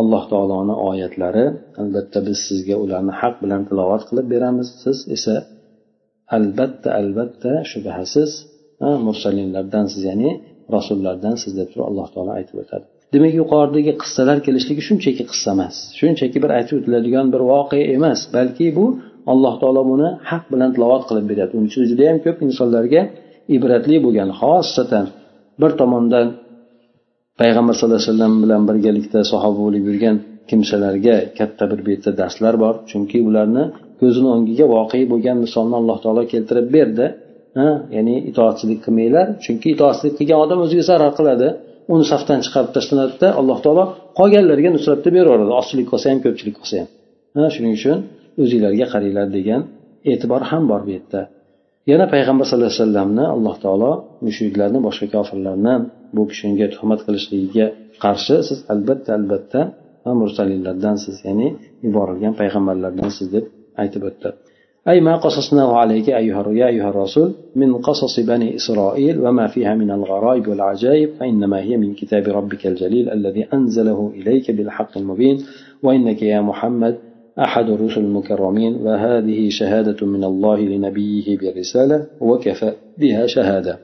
alloh 0.00 0.22
taoloni 0.32 0.74
oyatlari 0.90 1.46
albatta 1.82 2.18
biz 2.26 2.38
sizga 2.48 2.76
ularni 2.84 3.12
haq 3.20 3.34
bilan 3.42 3.62
tilovat 3.68 4.02
qilib 4.08 4.26
beramiz 4.34 4.68
siz 4.82 4.98
esa 5.16 5.34
albatta 6.36 6.88
albatta 7.00 7.52
shubhasiz 7.72 8.30
mursalinlardansiz 9.06 10.02
ya'ni 10.10 10.30
rasullardansiz 10.75 11.51
deb 11.59 11.67
turib 11.71 11.85
alloh 11.89 12.07
taolo 12.13 12.31
aytib 12.39 12.57
o'tadi. 12.63 12.85
Demak 13.13 13.33
yuqoridagi 13.41 13.93
qissalar 14.01 14.37
kelishligi 14.45 14.81
shunchaki 14.89 15.23
qissa 15.31 15.49
emas. 15.55 15.75
Shunchaki 15.99 16.37
bir 16.43 16.51
aytib 16.57 16.75
o'tiladigan 16.79 17.25
bir 17.33 17.41
voqea 17.51 17.85
emas 17.97 18.19
balki 18.35 18.67
bu 18.77 18.85
alloh 19.33 19.53
taolo 19.61 19.81
buni 19.91 20.09
haq 20.31 20.43
bilan 20.53 20.69
tilovat 20.75 21.03
qilib 21.09 21.25
beryapti 21.31 21.53
uning 21.57 21.69
uchun 21.71 21.83
judayam 21.91 22.17
ko'p 22.25 22.37
insonlarga 22.47 23.01
ibratli 23.55 23.97
bo'lgan 24.05 24.29
xosatan 24.39 25.05
bir 25.61 25.71
tomondan 25.81 26.27
payg'ambar 27.41 27.73
sallallohu 27.77 28.01
alayhi 28.01 28.13
vasallam 28.13 28.33
bilan 28.43 28.61
birgalikda 28.69 29.19
sahoba 29.31 29.59
bo'lib 29.65 29.83
yurgan 29.89 30.15
kimsalarga 30.49 31.17
katta 31.37 31.63
bir 31.71 31.79
bu 31.85 31.93
darslar 32.21 32.55
bor. 32.63 32.75
Chunki 32.91 33.17
ularni 33.27 33.63
ko'zini 33.99 34.29
o'ngiga 34.35 34.65
voqea 34.75 35.05
bo'lgan 35.11 35.37
misolni 35.45 35.75
alloh 35.79 35.97
taolo 36.03 36.23
keltirib 36.33 36.67
berdi. 36.75 37.05
Ya'ni 37.95 38.15
itoatchilik 38.29 38.79
qilmanglar. 38.85 39.25
Chunki 39.45 39.67
itoatchilik 39.75 40.13
qilgan 40.19 40.39
odam 40.45 40.59
o'ziga 40.65 40.83
zarar 40.91 41.11
qiladi. 41.19 41.47
Uni 41.93 42.05
safdan 42.11 42.39
chiqarib 42.45 42.71
tashlanadida 42.77 43.27
alloh 43.39 43.57
taolo 43.65 43.83
qolganlarga 44.19 44.69
nusratni 44.75 45.09
beraveradi. 45.17 45.51
Ozchilik 45.61 45.87
qilsa 45.91 46.05
ham 46.11 46.19
ko'pchilik 46.25 46.55
qilsa 46.59 46.75
ham. 46.81 46.87
Shuning 47.55 47.73
uchun 47.79 47.97
o'zinglarga 48.41 48.85
qaranglar 48.93 49.27
degan 49.37 49.61
e'tibor 50.11 50.41
ham 50.51 50.63
bor 50.71 50.81
bu 50.87 50.91
yerda. 50.97 51.21
Yana 51.91 52.05
payg'ambar 52.13 52.45
sallallohu 52.49 52.71
alayhi 52.71 52.83
vasallamni 52.85 53.25
alloh 53.35 53.55
taolo 53.63 53.91
mushriklarni 54.27 54.79
boshqa 54.87 55.07
kofirlarni 55.15 55.75
bu 56.15 56.23
kishiga 56.31 56.67
tuhmat 56.73 56.99
qilishligiga 57.05 57.65
qarshi 58.03 58.35
siz 58.47 58.59
albatta 58.73 59.09
albatta 59.19 59.61
mursalinlardansiz 60.21 61.15
ya'ni 61.27 61.47
yuborilgan 61.85 62.33
payg'ambarlardansiz 62.41 63.27
deb 63.35 63.45
aytib 63.81 64.03
o'tdi. 64.09 64.29
أي 64.87 65.01
ما 65.01 65.15
قصصناه 65.15 65.75
عليك 65.75 66.09
أيها 66.09 66.51
يا 66.51 66.67
أيها 66.67 66.89
الرسول 66.89 67.33
من 67.55 67.77
قصص 67.77 68.19
بني 68.19 68.55
إسرائيل 68.55 69.19
وما 69.19 69.47
فيها 69.47 69.75
من 69.75 69.91
الغرائب 69.91 70.47
والعجائب 70.47 71.09
فإنما 71.19 71.59
هي 71.59 71.77
من 71.77 71.93
كتاب 71.93 72.23
ربك 72.27 72.67
الجليل 72.67 73.09
الذي 73.09 73.47
أنزله 73.53 74.11
إليك 74.15 74.51
بالحق 74.51 74.97
المبين 74.97 75.37
وإنك 75.83 76.21
يا 76.21 76.41
محمد 76.41 76.95
أحد 77.39 77.69
الرسل 77.69 78.01
المكرمين 78.01 78.75
وهذه 78.75 79.49
شهادة 79.49 80.07
من 80.07 80.23
الله 80.23 80.59
لنبيه 80.59 81.37
بالرسالة 81.37 82.05
وكفى 82.21 82.73
بها 82.97 83.27
شهادة. 83.27 83.79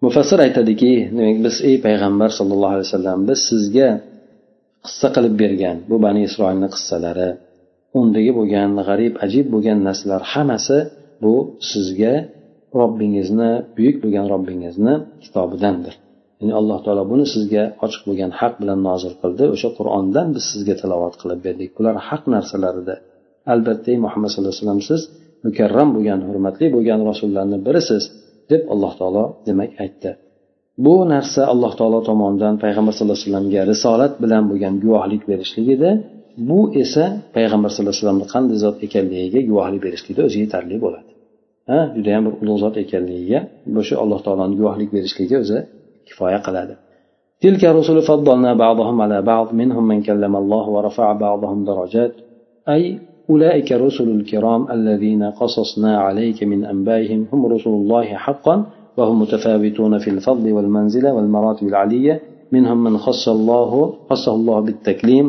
mufassir 0.00 0.38
aytadiki 0.46 0.92
demak 1.16 1.38
biz 1.44 1.56
ey 1.68 1.76
payg'ambar 1.86 2.30
sallallohu 2.38 2.72
alayhi 2.74 2.88
vasallam 2.88 3.18
biz 3.28 3.38
sizga 3.50 3.88
qissa 4.86 5.08
qilib 5.14 5.34
bergan 5.42 5.76
bu 5.90 5.96
bani 6.04 6.20
isroilni 6.28 6.68
qissalari 6.74 7.28
undagi 7.98 8.32
bo'lgan 8.38 8.70
g'arib 8.88 9.14
ajib 9.24 9.46
bo'lgan 9.54 9.78
narsalar 9.88 10.22
hammasi 10.32 10.78
bu 11.22 11.34
sizga 11.72 12.14
robbingizni 12.80 13.50
buyuk 13.76 13.96
bo'lgan 14.02 14.26
robbingizni 14.32 14.94
kitobidandir. 15.24 15.94
Ya'ni 16.40 16.52
alloh 16.60 16.78
taolo 16.84 17.04
buni 17.12 17.26
sizga 17.34 17.62
ochiq 17.84 18.02
bo'lgan 18.08 18.30
haq 18.40 18.54
bilan 18.60 18.78
nozil 18.88 19.14
qildi. 19.22 19.44
O'sha 19.54 19.68
qur'ondan 19.78 20.26
biz 20.34 20.44
sizga 20.52 20.74
tilovat 20.80 21.14
qilib 21.20 21.40
berdik. 21.46 21.70
Bular 21.76 21.94
haq 22.08 22.22
narsalar 22.34 22.74
edi 22.82 22.96
albatta 23.54 23.92
muhammad 24.04 24.28
sallallohu 24.30 24.52
alayhi 24.54 24.64
vasallam 24.66 24.82
siz 24.90 25.00
mukarram 25.46 25.88
bo'lgan 25.96 26.20
hurmatli 26.28 26.66
bo'lgan 26.74 27.00
rasullarni 27.10 27.58
birisiz 27.66 28.04
deb 28.50 28.62
alloh 28.72 28.92
taolo 29.00 29.24
demak 29.48 29.72
aytdi. 29.84 30.10
Bu 30.84 30.94
narsa 31.12 31.42
alloh 31.52 31.72
taolo 31.80 31.98
tomonidan 32.08 32.54
payg'ambar 32.64 32.92
sallallohu 32.96 33.18
alayhi 33.18 33.28
vasallamga 33.28 33.62
risolat 33.72 34.12
bilan 34.22 34.44
bo'lgan 34.50 34.74
guvohlik 34.84 35.22
berishlik 35.30 35.68
edi 35.76 35.90
bu 36.48 36.60
esa 36.82 37.04
payg'ambar 37.36 37.68
sallallohu 37.70 37.92
alayhi 37.92 38.02
vasallamni 38.02 38.26
qanday 38.34 38.56
zot 38.64 38.76
ekanligiga 38.86 39.40
guvohlik 39.50 39.80
berishlikda 39.86 40.22
o'zi 40.28 40.38
yetarli 40.44 40.76
bo'ladi. 40.84 41.10
Ha 41.70 41.78
judayam 41.96 42.22
bir 42.26 42.34
ulug' 42.42 42.60
zot 42.64 42.74
ekanligiga 42.84 43.40
shu 43.88 43.94
alloh 44.02 44.18
taoloni 44.26 44.54
guvohlik 44.60 44.90
berishligi 44.96 45.34
o'zi 45.42 45.58
kifoya 46.08 46.40
qiladi. 46.48 46.74
تلك 47.46 47.62
الرسل 47.64 48.02
فضلنا 48.10 48.50
بعضهم 48.64 48.96
على 49.04 49.18
بعض 49.22 49.54
منهم 49.54 49.84
من 49.88 49.98
كلم 50.08 50.36
الله 50.36 50.64
ورفع 50.68 51.12
بعضهم 51.12 51.58
درجات 51.64 52.12
أي 52.68 52.82
أولئك 53.30 53.72
الرسل 53.72 54.08
الكرام 54.18 54.62
الذين 54.76 55.22
قصصنا 55.40 55.92
عليك 56.06 56.38
من 56.44 56.64
أنبائهم 56.64 57.20
هم 57.32 57.46
رسل 57.46 57.70
الله 57.70 58.04
حقا 58.04 58.56
وهم 58.96 59.22
متفاوتون 59.22 59.98
في 59.98 60.10
الفضل 60.10 60.52
والمنزلة 60.52 61.14
والمراتب 61.14 61.66
العلية 61.68 62.20
منهم 62.52 62.84
من 62.84 62.98
خص 62.98 63.28
الله 63.28 63.94
خصه 64.10 64.34
الله 64.34 64.60
بالتكليم 64.60 65.26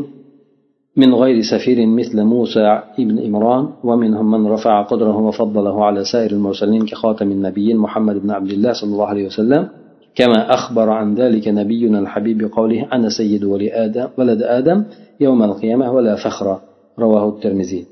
من 0.97 1.13
غير 1.13 1.41
سفير 1.41 1.88
مثل 1.88 2.23
موسى 2.23 2.82
ابن 2.99 3.25
إمران 3.25 3.69
ومنهم 3.84 4.32
من 4.32 4.47
رفع 4.47 4.82
قدره 4.82 5.17
وفضله 5.17 5.86
على 5.86 6.04
سائر 6.04 6.32
المرسلين 6.32 6.86
كخاتم 6.86 7.32
النبيين 7.32 7.77
محمد 7.77 8.15
بن 8.23 8.32
عبد 8.32 8.51
الله 8.51 8.73
صلى 8.73 8.91
الله 8.93 9.08
عليه 9.08 9.25
وسلم 9.25 9.67
كما 10.15 10.54
أخبر 10.54 10.89
عن 10.89 11.15
ذلك 11.15 11.47
نبينا 11.47 11.99
الحبيب 11.99 12.38
بقوله 12.43 12.88
أنا 12.93 13.10
سيد 13.10 13.43
ولي 13.43 13.73
آدم 13.86 14.08
ولد 14.17 14.41
آدم 14.41 14.84
يوم 15.19 15.43
القيامة 15.43 15.91
ولا 15.91 16.15
فخر 16.15 16.60
رواه 16.99 17.30
الترمذي 17.30 17.86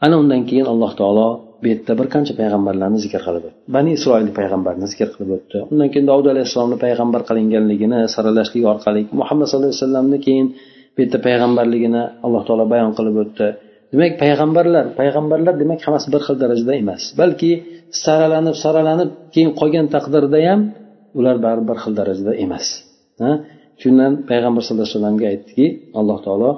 ana 0.00 0.16
undan 0.22 0.42
keyin 0.48 0.66
alloh 0.72 0.92
taolo 1.00 1.28
bu 1.62 1.66
yerda 1.72 1.92
bir 2.00 2.06
qancha 2.14 2.32
payg'ambarlarni 2.40 2.98
zikr 3.04 3.20
qilib 3.26 3.44
o'tdi 3.48 3.72
bani 3.76 3.90
isroil 3.98 4.28
payg'ambarni 4.38 4.86
zikr 4.92 5.08
qilib 5.14 5.30
o'tdi 5.36 5.58
undan 5.72 5.88
keyin 5.92 6.06
davud 6.10 6.26
alayhissalomni 6.32 6.78
payg'ambar 6.84 7.20
qilinganligini 7.28 7.98
saralashlik 8.14 8.64
orqali 8.72 9.02
muhammad 9.20 9.46
sallallohu 9.50 9.72
alayhi 9.72 9.84
vasallamni 9.84 10.18
keyin 10.26 10.46
bu 10.94 10.98
yerda 11.02 11.18
payg'ambarligini 11.26 12.02
alloh 12.26 12.42
taolo 12.48 12.64
bayon 12.74 12.92
qilib 12.98 13.16
o'tdi. 13.22 13.48
Demak 13.92 14.12
payg'ambarlar 14.22 14.84
payg'ambarlar 15.00 15.54
demak 15.62 15.80
hammasi 15.86 16.08
bir 16.14 16.22
xil 16.26 16.36
darajada 16.42 16.72
emas. 16.82 17.02
Balki 17.20 17.50
saralanib 18.04 18.56
saralanib 18.64 19.10
keyin 19.34 19.50
qolgan 19.60 19.86
taqdirda 19.94 20.38
ham 20.48 20.60
ular 21.18 21.36
baribir 21.44 21.66
bir 21.70 21.78
xil 21.82 21.92
darajada 22.00 22.32
emas. 22.44 22.66
Shundan 23.82 24.12
payg'ambar 24.30 24.62
sallallohu 24.64 24.86
alayhi 24.86 24.96
vasallamga 24.98 25.26
aytdiki 25.32 25.66
alloh 26.00 26.18
taolo 26.26 26.50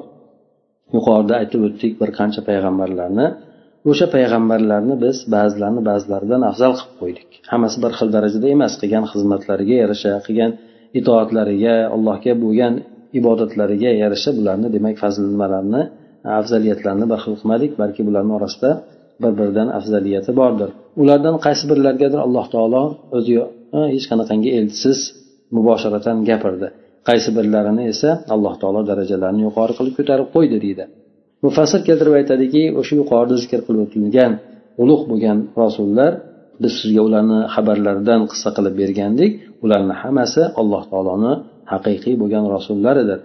yuqorida 0.96 1.34
aytib 1.42 1.60
o'tdik 1.68 1.92
bir 2.00 2.10
qancha 2.18 2.40
payg'ambarlarni. 2.50 3.26
O'sha 3.90 4.06
payg'ambarlarni 4.16 4.94
biz 5.04 5.16
ba'zilarini 5.34 5.82
ba'zilaridan 5.90 6.42
afzal 6.50 6.72
qilib 6.78 6.94
qo'ydik. 7.02 7.28
Hammasi 7.52 7.76
bir 7.84 7.92
xil 7.98 8.08
darajada 8.16 8.46
emas 8.56 8.72
qilgan 8.80 9.04
xizmatlariga 9.12 9.76
yarasha 9.82 10.12
qilgan 10.26 10.52
itoatlariga 11.00 11.74
allohga 11.94 12.32
bo'lgan 12.44 12.74
ibodatlariga 13.18 13.90
yarasha 14.03 14.31
bularni 14.38 14.68
demak 14.77 14.96
fazl 15.03 15.22
nimalarni 15.33 15.83
afzaliyatlarni 16.40 17.07
bir 17.12 17.18
xil 17.25 17.35
qilmadik 17.40 17.72
balki 17.81 18.03
bularni 18.09 18.33
orasida 18.38 18.70
bir 19.22 19.33
biridan 19.38 19.68
afzaliyati 19.79 20.31
bordir. 20.40 20.70
Ulardan 21.03 21.37
qaysi 21.46 21.64
birlargadir 21.70 22.20
alloh 22.27 22.46
taolo 22.55 22.83
o'zi 23.16 23.35
hech 23.94 24.07
qanaqangi 24.11 24.51
elchisiz 24.59 24.98
mubosharatan 25.57 26.16
gapirdi. 26.29 26.68
Qaysi 27.09 27.31
birlarini 27.38 27.83
esa 27.92 28.11
alloh 28.35 28.55
taolo 28.62 28.81
darajalarini 28.90 29.42
yuqori 29.48 29.72
qilib 29.79 29.94
ko'tarib 29.98 30.29
qo'ydi 30.35 30.57
deydi. 30.64 30.85
Mufassir 31.44 31.81
keltirib 31.88 32.14
aytadiki 32.20 32.62
o'sha 32.81 32.94
yuqorida 33.01 33.37
zikr 33.42 33.61
qilib 33.66 33.81
o'tilgan 33.87 34.33
ulug' 34.83 35.05
bo'lgan 35.11 35.38
rasullar 35.62 36.12
biz 36.62 36.72
sizga 36.81 37.03
ularni 37.09 37.38
xabarlaridan 37.55 38.20
qissa 38.31 38.48
qilib 38.57 38.75
bergandik. 38.83 39.31
Ularni 39.64 39.94
hammasi 40.03 40.42
alloh 40.61 40.83
taoloni 40.92 41.33
haqiqiy 41.72 42.14
bo'lgan 42.22 42.44
rasullaridir 42.57 43.20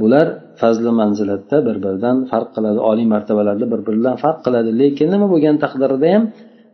bular 0.00 0.26
fazli 0.60 0.90
manzilatda 1.00 1.56
bir 1.66 1.76
biridan 1.84 2.16
farq 2.30 2.48
qiladi 2.56 2.80
oliy 2.90 3.06
martabalarda 3.14 3.66
bir 3.72 3.80
biridan 3.86 4.16
farq 4.24 4.38
qiladi. 4.46 4.70
Lekin 4.80 5.08
nima 5.14 5.26
bo'lgan 5.32 5.56
taqdirda 5.64 6.08
ham 6.14 6.22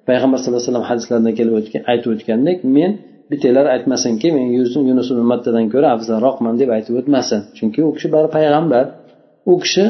payg'ambar 0.09 0.39
sallallohu 0.41 0.61
alayhi 0.61 0.71
vasallam 0.71 0.89
hadislarida 0.91 1.33
kelib 1.39 1.55
o'tgan 1.61 1.83
aytib 1.93 2.09
o'tgandek 2.15 2.59
men 2.77 2.91
bittalar 3.31 3.67
aytmasinki 3.75 4.29
men 4.37 4.47
yunus 4.91 5.09
ummatdadan 5.23 5.67
ko'ra 5.75 5.89
afzalroqman 5.97 6.55
deb 6.61 6.71
aytib 6.77 6.95
o'tmasin. 7.01 7.41
Chunki 7.59 7.81
u 7.89 7.91
kishi 7.97 8.09
bari 8.15 8.29
payg'ambar. 8.37 8.85
U 9.53 9.55
kishi 9.65 9.85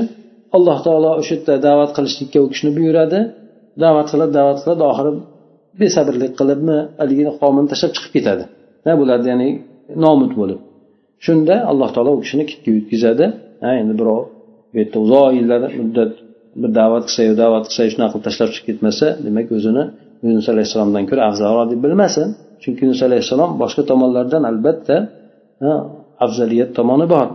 alloh 0.57 0.79
taolo 0.87 1.11
o'sha 1.21 1.33
yerda 1.37 1.55
da'vat 1.67 1.91
qilishlikka 1.97 2.39
u 2.45 2.47
kishini 2.53 2.71
buyuradi. 2.79 3.19
Da'vat 3.83 4.07
qiladi 4.13 4.33
da'vat 4.39 4.59
qiladi 4.63 4.83
oxiri 4.91 5.13
besabrlik 5.81 6.33
qilibmi 6.41 6.79
haligi 7.01 7.25
qavmini 7.41 7.69
tashlab 7.73 7.93
chiqib 7.97 8.13
ketadi. 8.17 8.45
Bularda 9.01 9.27
ya'ni 9.33 9.49
nomud 10.05 10.33
bo'lib. 10.41 10.61
Shunda 11.27 11.55
alloh 11.71 11.89
taolo 11.95 12.11
u 12.17 12.21
kishini 12.25 12.45
kitga 12.51 12.71
yutkazadi 12.79 13.27
ha 13.65 13.71
endi 13.81 13.95
birov 14.01 14.21
bu 14.71 14.77
yerda 14.81 14.97
uzoq 15.05 15.29
yillar 15.39 15.63
muddat 15.81 16.13
bir 16.61 16.71
da'vat 16.79 17.05
qilsayu 17.09 17.33
da'vat 17.43 17.65
qilsayu 17.69 17.91
shunaqa 17.95 18.13
qilib 18.15 18.25
tashlab 18.29 18.49
chiqib 18.55 18.67
ketmasa 18.69 19.07
demak 19.27 19.49
o'zini 19.59 19.85
yunus 20.27 20.47
alayhissalomdan 20.53 21.05
ko'ra 21.11 21.23
afzalroq 21.31 21.67
deb 21.73 21.81
bilmasin. 21.85 22.27
Chunki 22.63 22.81
yunus 22.87 23.01
alayhissalom 23.09 23.51
boshqa 23.63 23.83
tomonlardan 23.91 24.43
albatta 24.51 24.97
afzaliyat 26.25 26.71
tomoni 26.79 27.07
bor. 27.15 27.27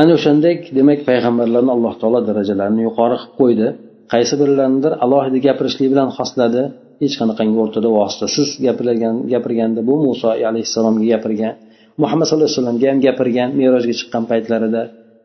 Ana 0.00 0.12
o'shandek 0.18 0.58
demak 0.78 1.00
payg'ambarlarni 1.08 1.70
alloh 1.76 1.94
taolo 2.00 2.20
darajalarini 2.28 2.82
yuqori 2.88 3.16
qilib 3.20 3.34
qo'ydi. 3.40 3.66
Qaysi 4.12 4.34
birlaridir 4.40 4.92
alohida 5.04 5.38
gapirishlik 5.46 5.88
bilan 5.92 6.08
xosladi. 6.18 6.62
Hech 7.02 7.14
qanaqangi 7.20 7.56
o'rtada 7.64 7.88
vositasiz 7.98 8.48
gapirgan 8.66 9.14
gapirganda 9.32 9.80
bu 9.88 9.94
muso 10.06 10.28
alayhissalomga 10.50 11.04
gapirgan 11.12 11.52
muhammad 12.02 12.24
sallallohu 12.26 12.48
alayhi 12.48 12.60
vasallamga 12.60 12.86
ham 12.92 12.98
gapirgan 13.06 13.48
merojga 13.60 13.94
chiqqan 14.00 14.24
paytlarida 14.30 14.82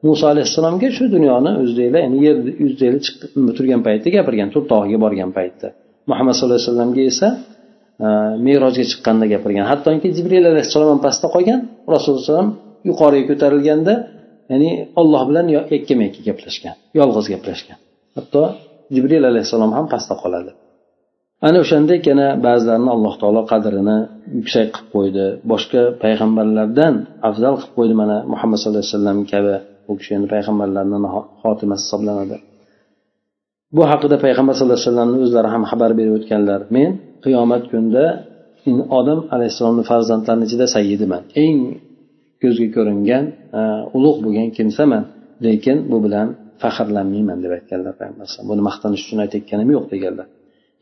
muso 0.07 0.25
alayhissalomga 0.33 0.87
shu 0.97 1.03
dunyoni 1.15 1.51
o'zidaglar 1.61 2.01
ya'ni 2.05 2.17
yer 2.27 2.35
yuzidaglar 2.63 3.53
turgan 3.57 3.81
paytda 3.87 4.07
gapirgan 4.17 4.49
tur 4.53 4.63
tog'iga 4.71 4.99
borgan 5.05 5.31
paytda. 5.37 5.67
Muhammad 6.11 6.33
sallallohu 6.37 6.59
alayhi 6.59 6.71
vasallamga 6.71 7.01
esa 7.11 7.27
e, 8.05 8.07
merojga 8.47 8.83
chiqqanda 8.91 9.25
gapirgan. 9.33 9.65
Hattoki 9.71 10.07
jibril 10.17 10.45
alayhissalom 10.51 10.89
ham 10.93 11.01
pastda 11.05 11.27
qolgan 11.35 11.59
rasululloh 11.93 12.21
alayhivasallam 12.21 12.49
yuqoriga 12.89 13.25
ko'tarilganda 13.31 13.93
ya'ni 14.51 14.69
olloh 15.01 15.21
bilan 15.29 15.45
yakkama 15.75 16.01
yakka 16.07 16.21
gaplashgan 16.29 16.75
yolg'iz 16.99 17.25
gaplashgan. 17.33 17.77
Hatto 18.17 18.41
jibril 18.95 19.23
alayhissalom 19.31 19.71
ham 19.77 19.85
pastda 19.93 20.15
qoladi. 20.23 20.51
Ana 21.47 21.57
o'shandek 21.63 22.01
yana 22.11 22.27
ba'zilarini 22.47 22.91
alloh 22.95 23.13
taolo 23.21 23.41
qadrini 23.51 23.97
yuksak 24.37 24.67
qilib 24.75 24.89
qo'ydi. 24.95 25.25
Boshqa 25.51 25.81
payg'ambarlardan 26.03 26.93
afzal 27.29 27.55
qilib 27.59 27.73
qo'ydi 27.77 27.95
mana 28.01 28.17
muhammad 28.33 28.57
sallallohu 28.61 28.83
alayhi 28.83 28.95
vasallam 28.97 29.19
kabi 29.33 29.55
u 29.91 29.93
kishi 29.99 30.11
endi 30.17 30.27
payg'ambarlarni 30.35 30.97
xotimasi 31.41 31.83
hisoblanadi. 31.85 32.37
Bu 33.75 33.81
haqida 33.91 34.15
payg'ambar 34.25 34.53
sallallohu 34.55 34.79
alayhi 34.79 34.89
vasallamni 34.91 35.17
o'zlari 35.25 35.49
ham 35.53 35.63
xabar 35.71 35.91
berib 35.99 36.13
o'tganlar. 36.19 36.59
Men 36.75 36.89
qiyomat 37.25 37.63
kunida 37.71 38.05
odam 38.99 39.19
alayhissalomni 39.35 39.83
farzandlarini 39.91 40.45
ichida 40.49 40.65
sayyidiman. 40.75 41.21
Eng 41.43 41.57
ko'zga 42.41 42.67
ko'ringan 42.75 43.23
ulug' 43.97 44.19
bo'lgan 44.25 44.49
kimsaman 44.57 45.03
lekin 45.45 45.77
bu 45.91 45.97
bilan 46.05 46.27
faxrlanmayman 46.63 47.37
deb 47.43 47.51
aytganlar 47.57 47.93
payg'ambar 47.99 48.27
buni 48.49 48.61
maqtanish 48.69 49.01
uchun 49.05 49.19
aytayotganim 49.25 49.69
yo'q 49.77 49.87
deganlar. 49.95 50.27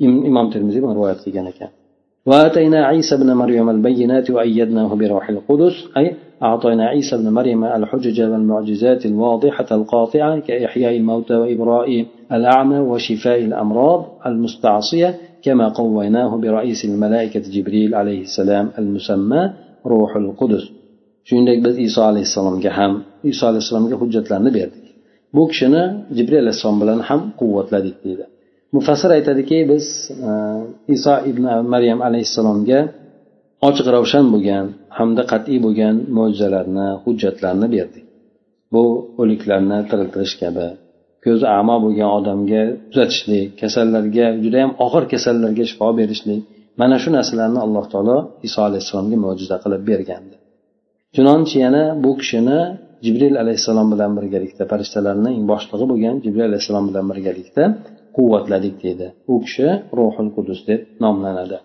Imom 0.06 0.48
termiziy 0.54 0.82
buni 0.84 0.94
rivoyat 0.98 1.20
qilgan 1.26 1.48
ekan 1.54 1.72
وآتينا 2.30 2.80
عيسى 2.86 3.16
ابن 3.16 3.30
مريم 3.42 3.70
البينات 3.70 4.28
وأيدناه 4.32 4.92
بروح 4.96 5.30
القدس 5.30 5.76
أي 5.98 6.06
أعطينا 6.44 6.86
عيسى 6.86 7.16
ابن 7.16 7.30
مريم 7.30 7.62
الحجج 7.64 8.22
والمعجزات 8.22 9.06
الواضحة 9.06 9.70
القاطعة 9.72 10.40
كإحياء 10.40 10.94
الموتى 10.98 11.36
وإبراء 11.42 12.06
الأعمى 12.32 12.80
وشفاء 12.80 13.40
الأمراض 13.50 14.02
المستعصية 14.26 15.10
كما 15.46 15.68
قويناه 15.80 16.32
برئيس 16.38 16.86
الملائكة 16.86 17.44
جبريل 17.56 17.96
عليه 17.96 18.22
السلام 18.22 18.66
المسمى 18.80 19.42
روح 19.86 20.16
القدس. 20.16 20.66
shuningdek 21.28 21.58
biz 21.66 21.76
iso 21.88 22.02
alayhissalomga 22.12 22.72
ham 22.78 22.94
iso 23.32 23.44
alayhissalomga 23.52 23.96
hujjatlarni 24.02 24.52
berdik 24.58 24.86
bu 25.36 25.44
kishini 25.52 25.84
jibril 26.18 26.40
alayhissalom 26.44 26.78
bilan 26.84 27.00
ham 27.08 27.22
quvvatladik 27.40 27.96
deydi 28.06 28.26
mufassir 28.78 29.10
aytadiki 29.18 29.58
biz 29.72 29.86
e, 30.30 30.32
iso 30.96 31.14
ibn 31.32 31.44
maryam 31.74 32.00
alayhissalomga 32.08 32.80
ochiq 33.68 33.88
ravshan 33.96 34.26
bo'lgan 34.34 34.66
hamda 34.98 35.24
qat'iy 35.32 35.60
bo'lgan 35.66 35.96
mo'jizalarni 36.18 36.88
hujjatlarni 37.04 37.68
berdik. 37.76 38.06
Bu 38.74 38.84
o'liklarni 39.22 39.80
tiriltirish 39.90 40.36
kabi 40.42 40.68
ko'zi 41.26 41.46
amo 41.60 41.76
bo'lgan 41.86 42.10
odamga 42.18 42.62
tuzatishlik 42.92 43.46
kasallarga 43.62 44.26
judayam 44.44 44.72
og'ir 44.86 45.04
kasallarga 45.14 45.64
shifo 45.72 45.88
berishlik 46.00 46.42
mana 46.82 46.96
shu 47.04 47.10
narsalarni 47.18 47.60
alloh 47.66 47.86
taolo 47.94 48.18
iso 48.48 48.60
alayhissalomga 48.70 49.18
mo'jiza 49.26 49.56
qilib 49.64 49.82
bergandi. 49.92 50.36
Chunonchi 51.16 51.56
yana 51.66 51.84
bu 52.04 52.12
kishini 52.22 52.60
jibril 53.06 53.36
alayhissalom 53.44 53.88
bilan 53.94 54.12
birgalikda 54.18 54.64
farishtalarni 54.72 55.32
boshlig'i 55.52 55.86
bo'lgan 55.92 56.16
jibril 56.26 56.46
alayhissalom 56.50 56.86
bilan 56.90 57.06
birgalikda 57.12 57.64
quvvatladik 58.18 58.76
deydi. 58.84 59.08
U 59.32 59.34
kishi 59.46 59.68
ruhul 59.98 60.30
qudus 60.36 60.60
deb 60.70 60.82
nomlanadi. 61.04 61.58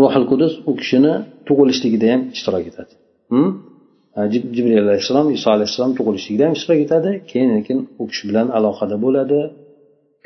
Ruhul 0.00 0.24
qudus 0.30 0.52
u 0.70 0.72
kishini 0.80 1.14
tug'ilishligida 1.48 2.06
ham 2.12 2.22
ishtirok 2.34 2.64
etadi. 2.70 2.94
Hm? 3.32 3.50
Jibril 4.56 4.78
alayhissalom 4.86 5.28
iso 5.36 5.48
alayhissalom 5.56 5.92
tug'ilishligida 5.98 6.44
ham 6.46 6.54
ishtirok 6.58 6.80
etadi. 6.86 7.10
Keyin 7.30 7.50
lekin 7.56 7.78
u 8.02 8.04
kishi 8.10 8.24
bilan 8.30 8.46
aloqada 8.58 8.96
bo'ladi. 9.04 9.40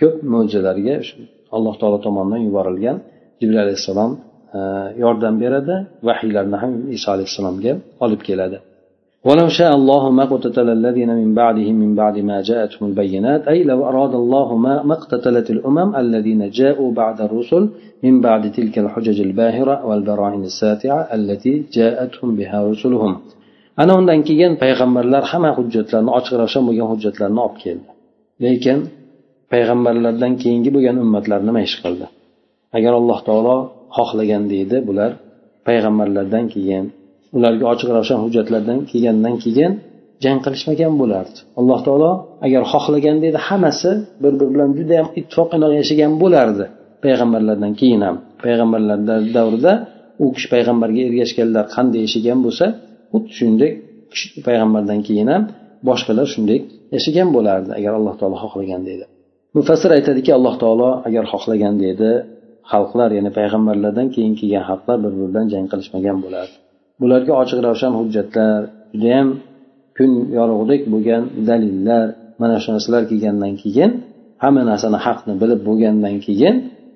Ko'p 0.01 0.17
mo'jizalarga 0.33 0.97
alloh 1.57 1.75
taolo 1.81 1.99
tomonidan 2.07 2.41
yuborilgan 2.49 2.97
jibril 3.41 3.61
alayhissalom 3.65 4.13
yordam 5.05 5.35
beradi. 5.43 5.75
Vahiylarni 6.09 6.57
ham 6.63 6.73
iso 6.97 7.09
alayhissalomga 7.15 7.73
olib 8.05 8.23
keladi. 8.29 8.59
ولو 9.28 9.48
شاء 9.48 9.72
الله 9.80 10.04
ما 10.18 10.24
اقتتل 10.24 10.70
الذين 10.70 11.10
من 11.22 11.30
بعدهم 11.42 11.76
من 11.84 11.92
بعد 11.96 12.16
ما 12.30 12.38
جاءتهم 12.42 12.84
البينات 12.90 13.42
أي 13.48 13.64
لو 13.64 13.80
أراد 13.90 14.14
الله 14.22 14.48
ما 14.66 14.74
ما 14.84 14.94
اقتتلت 14.94 15.48
الأمم 15.56 15.90
الذين 15.96 16.42
جاءوا 16.50 16.90
بعد 17.02 17.18
الرسل 17.22 17.64
من 18.04 18.22
بعد 18.22 18.52
تلك 18.52 18.76
الحجج 18.80 19.18
الباهرة 19.28 19.86
والبراهين 19.88 20.44
الساتعة 20.52 21.02
التي 21.18 21.54
جاءتهم 21.78 22.30
بها 22.36 22.58
رسلهم 22.72 23.14
ana 23.82 23.94
undan 24.00 24.20
keyin 24.28 24.54
payg'ambarlar 24.64 25.24
hamma 25.32 25.52
hujjatlarni 25.58 26.12
ochiq 26.18 26.34
ravshan 26.42 26.64
bo'lgan 26.68 26.88
hujjatlarni 26.94 27.40
olib 27.46 27.58
keldi 27.64 27.90
lekin 28.46 28.78
payg'ambarlardan 29.54 30.34
keyingi 30.42 30.70
bo'lgan 30.76 30.96
ummatlar 31.04 31.40
nima 31.48 31.62
ish 31.68 31.76
qildi 31.84 32.06
agar 32.78 32.94
alloh 33.00 33.20
taolo 33.28 33.58
xohlaganda 33.98 34.56
edi 34.64 34.78
bular 34.88 35.12
payg'ambarlardan 35.68 36.46
keyin 36.54 36.86
ularga 37.37 37.65
ochiq 37.73 37.89
ravshan 37.97 38.19
hujjatlardan 38.25 38.79
kelgandan 38.91 39.35
keyin 39.45 39.73
jang 40.25 40.39
qilishmagan 40.45 40.93
bo'lardi. 41.01 41.39
Alloh 41.61 41.81
taolo 41.87 42.13
agar 42.47 42.63
xohlaganda 42.73 43.25
edi 43.31 43.41
hammasi 43.49 43.91
bir 44.23 44.33
biri 44.39 44.51
bilan 44.55 44.71
judayam 44.79 45.09
ittifoq 45.19 45.49
inoq 45.57 45.73
yashagan 45.81 46.13
bo'lardi 46.23 46.65
payg'ambarlardan 47.05 47.73
keyin 47.81 48.01
ham. 48.07 48.17
Payg'ambarlar 48.45 48.99
davrida 49.37 49.73
u 50.23 50.27
kishi 50.35 50.49
payg'ambarga 50.55 51.01
ergashganlar 51.09 51.65
qanday 51.75 52.01
yashagan 52.07 52.39
bo'lsa 52.47 52.67
xuddi 53.13 53.31
shuningdek 53.39 53.73
payg'ambardan 54.47 55.01
keyin 55.09 55.29
ham 55.33 55.43
boshqalar 55.89 56.27
shunday 56.35 56.59
yashagan 56.97 57.29
bo'lardi 57.37 57.71
agar 57.79 57.93
alloh 57.99 58.15
taolo 58.21 58.37
xohlaganda 58.45 58.91
edi 58.97 59.07
mufassir 59.57 59.91
aytadiki 59.99 60.31
alloh 60.39 60.55
taolo 60.63 60.91
agar 61.09 61.25
xohlaganda 61.33 61.85
edi 61.95 62.11
xalqlar 62.73 63.11
ya'ni 63.17 63.31
payg'ambarlardan 63.39 64.07
keyin 64.15 64.35
kelgan 64.41 64.65
xalqlar 64.71 64.97
bir 65.05 65.13
biri 65.17 65.29
bilan 65.31 65.47
jang 65.53 65.67
qilishmagan 65.73 66.19
bo'lardi. 66.25 66.57
bularga 67.02 67.34
ochiq 67.42 67.60
ravshan 67.68 67.94
hujjatlar 68.00 68.60
judayam 68.94 69.28
kun 69.98 70.12
yorug'dek 70.38 70.82
bo'lgan 70.94 71.24
dalillar 71.50 72.06
mana 72.42 72.56
shu 72.64 72.70
narsalar 72.76 73.04
kelgandan 73.12 73.54
keyin 73.64 73.92
hamma 74.44 74.62
narsani 74.72 75.00
haqni 75.06 75.34
bilib 75.42 75.62
bo'lgandan 75.68 76.16
keyin 76.26 76.56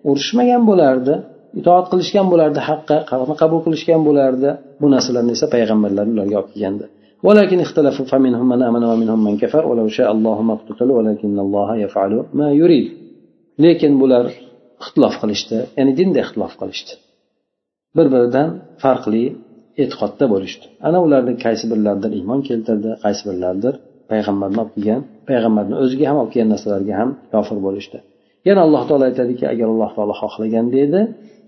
urushmagan 0.10 0.62
bo'lardi 0.70 1.14
itoat 1.60 1.86
qilishgan 1.92 2.26
bo'lardi 2.32 2.60
haqqa 2.70 2.96
qabul 3.42 3.60
qilishgan 3.66 4.02
bo'lardi 4.08 4.50
bu 4.82 4.88
narsalarni 4.96 5.32
esa 5.38 5.46
payg'ambarlar 5.56 6.06
ularga 6.14 6.36
olib 6.42 6.52
kelgandi 6.56 6.88
ولكن 7.28 7.60
اختلفوا 7.66 8.06
فمنهم 8.12 8.50
من 8.54 8.62
آمن 8.70 8.84
ومنهم 8.92 9.20
من 9.28 9.34
كفر 9.38 9.64
ولو 9.70 9.88
شاء 9.98 10.10
الله 10.16 10.38
ما 10.48 10.54
اقتتلوا 10.58 10.96
ولكن 11.00 11.40
الله 11.46 11.70
يفعل 11.84 12.12
ما 12.40 12.48
يريد 12.62 12.88
lekin 13.64 13.94
bular 14.02 14.26
ixtilof 14.84 15.16
qilishdi 15.22 15.58
ya'ni 15.78 15.92
dinda 16.00 16.20
ixtilof 16.26 16.54
qilishdi 16.62 16.94
bir 17.98 18.08
biridan 18.14 18.50
farqli 18.84 19.24
e'tiqodda 19.83 20.25
bo'lishdi. 20.35 20.67
Ana 20.87 20.99
ularni 21.07 21.35
qaysi 21.45 21.65
birlaridir 21.73 22.11
iymon 22.19 22.41
keltirdi 22.49 22.91
qaysi 23.05 23.23
birlaridir 23.29 23.75
payg'ambarni 24.11 24.59
olib 24.63 24.73
kelgan 24.77 25.01
payg'ambarni 25.29 25.75
o'ziga 25.83 26.05
ham 26.11 26.17
olib 26.23 26.33
kelgan 26.35 26.51
narsalarga 26.55 26.95
ham 27.01 27.11
kofir 27.33 27.59
bo'lishdi. 27.67 27.99
Yana 28.49 28.61
alloh 28.67 28.83
taolo 28.89 29.05
aytadiki 29.11 29.45
agar 29.53 29.67
alloh 29.75 29.91
taolo 29.97 30.15
xohlaganda 30.23 30.77
edi 30.87 31.01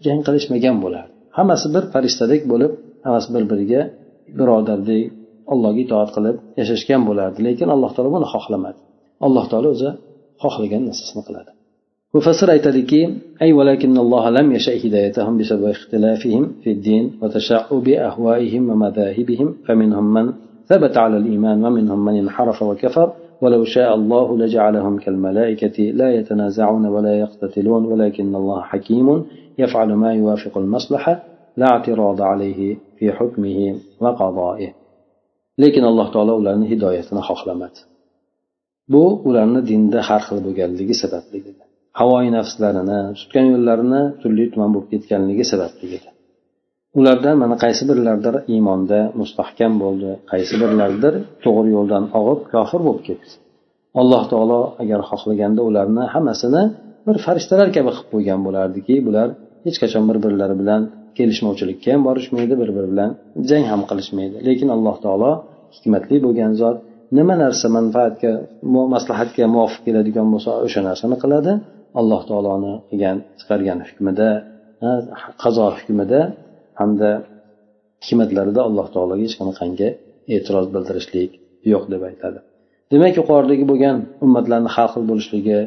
jang 0.05 0.21
qilishmagan 0.27 0.77
bo'lardi 0.85 1.13
hammasi 1.39 1.67
bir 1.75 1.85
farishtadek 1.95 2.43
bo'lib 2.53 2.73
hammasi 3.07 3.29
bir 3.35 3.45
biriga 3.51 3.83
birodardek 4.39 5.03
allohga 5.53 5.81
itoat 5.87 6.11
qilib 6.17 6.37
yashashgan 6.61 7.03
bo'lardi. 7.09 7.39
Lekin 7.49 7.69
alloh 7.75 7.91
taolo 7.95 8.11
buni 8.17 8.27
xohlamadi. 8.35 8.79
Alloh 9.27 9.45
taolo 9.51 9.69
o'zi 9.75 9.91
xohlagan 10.43 10.83
narsasini 10.89 11.23
qiladi. 11.29 11.51
Mufassir 12.15 12.49
aytadiki 12.57 13.03
أي 13.43 13.53
ولكن 13.53 13.99
الله 14.05 14.31
لم 14.31 14.53
يشأ 14.53 14.75
هدايتهم 14.85 15.39
بسبب 15.39 15.65
اختلافهم 15.65 16.53
في 16.63 16.71
الدين 16.77 17.05
وتشعب 17.23 17.89
أهوائهم 17.89 18.63
ومذاهبهم 18.71 19.49
فمنهم 19.67 20.07
من 20.15 20.27
ثبت 20.71 20.95
على 20.97 21.17
الإيمان 21.17 21.65
ومنهم 21.65 22.05
من 22.05 22.15
انحرف 22.25 22.63
وكفر. 22.63 23.09
ولو 23.43 23.65
شاء 23.65 23.95
الله 23.95 24.39
لجعلهم 24.39 24.99
كالملائكة 24.99 25.83
لا 25.83 26.09
يتنازعون 26.19 26.87
ولا 26.87 27.19
يقتتلون 27.19 27.85
ولكن 27.85 28.35
الله 28.35 28.61
حكيم 28.63 29.25
يفعل 29.59 29.93
ما 29.93 30.15
يوافق 30.15 30.59
المصلحة 30.59 31.23
لا 31.57 31.67
اعتراض 31.67 32.21
عليه 32.23 32.77
في 32.99 33.13
حكمه 33.13 33.59
وقضائه. 34.01 34.71
lekin 35.59 35.85
alloh 35.91 36.09
taolo 36.15 36.33
ularni 36.41 36.67
hidoyatini 36.73 37.23
xohlamadi 37.29 37.81
bu 38.93 39.03
ularni 39.29 39.61
dinda 39.71 39.99
har 40.09 40.23
xil 40.27 40.39
bo'lganligi 40.47 40.95
sababli 41.03 41.39
havoyi 41.99 42.31
nafslarini 42.39 43.01
tutgan 43.19 43.47
yo'llarini 43.53 44.03
turli 44.21 44.45
tuman 44.53 44.71
bo'lib 44.75 44.89
ketganligi 44.93 45.45
sababli 45.53 45.87
edi. 45.99 46.09
Ulardan 46.99 47.37
mana 47.43 47.57
qaysi 47.65 47.83
birlaridir 47.91 48.35
iymonda 48.55 49.01
mustahkam 49.21 49.73
bo'ldi 49.83 50.11
qaysi 50.33 50.55
birlaridir 50.63 51.15
to'g'ri 51.45 51.69
yo'ldan 51.77 52.05
og'ib 52.19 52.41
kofir 52.53 52.81
bo'lib 52.87 53.03
ketdi. 53.09 53.33
Alloh 54.01 54.23
taolo 54.33 54.61
agar 54.83 55.01
xohlaganda 55.11 55.61
ularni 55.69 56.05
hammasini 56.15 56.63
bir 57.07 57.17
farishtalar 57.27 57.69
kabi 57.77 57.91
qilib 57.97 58.09
qo'ygan 58.13 58.41
bo'lardiki 58.47 58.95
bular 59.07 59.29
hech 59.67 59.77
qachon 59.83 60.05
bir 60.09 60.17
birlari 60.25 60.57
bilan 60.63 60.81
kelishmovchilikka 61.19 61.89
ham 61.95 62.03
borishmaydi 62.09 62.55
bir 62.63 62.71
biri 62.77 62.89
bilan 62.93 63.11
jang 63.51 63.65
ham 63.73 63.81
qilishmaydi. 63.91 64.37
Lekin 64.49 64.69
alloh 64.77 64.97
taolo 65.05 65.33
hikmatli 65.77 66.17
bo'lgan 66.27 66.53
zot 66.61 66.77
nima 67.19 67.35
narsa 67.43 67.67
manfaatga 67.77 68.33
maslahatga 68.95 69.45
muvofiq 69.55 69.83
keladigan 69.87 70.27
bo'lsa 70.33 70.51
o'sha 70.67 70.81
narsani 70.89 71.17
qiladi. 71.23 71.53
Alloh 72.01 72.23
taoloni 72.31 72.73
qilgan 72.91 73.17
chiqargan 73.39 73.79
hukmida 73.89 74.29
qazo 75.43 75.67
hukmida 75.79 76.21
hamda 76.81 77.11
hikmatlarida 78.07 78.61
alloh 78.69 78.87
taologa 78.95 79.23
hech 79.27 79.37
qanaqangi 79.41 79.89
e'tiroz 80.35 80.67
bildirishlik 80.75 81.31
yo'q 81.73 81.85
deb 81.93 82.03
aytadi. 82.11 82.39
Demak 82.93 83.13
yuqoridagi 83.21 83.65
bo'lgan 83.71 83.97
ummatlarni 84.25 84.71
har 84.77 84.89
xil 84.93 85.05
bo'lishligi 85.11 85.59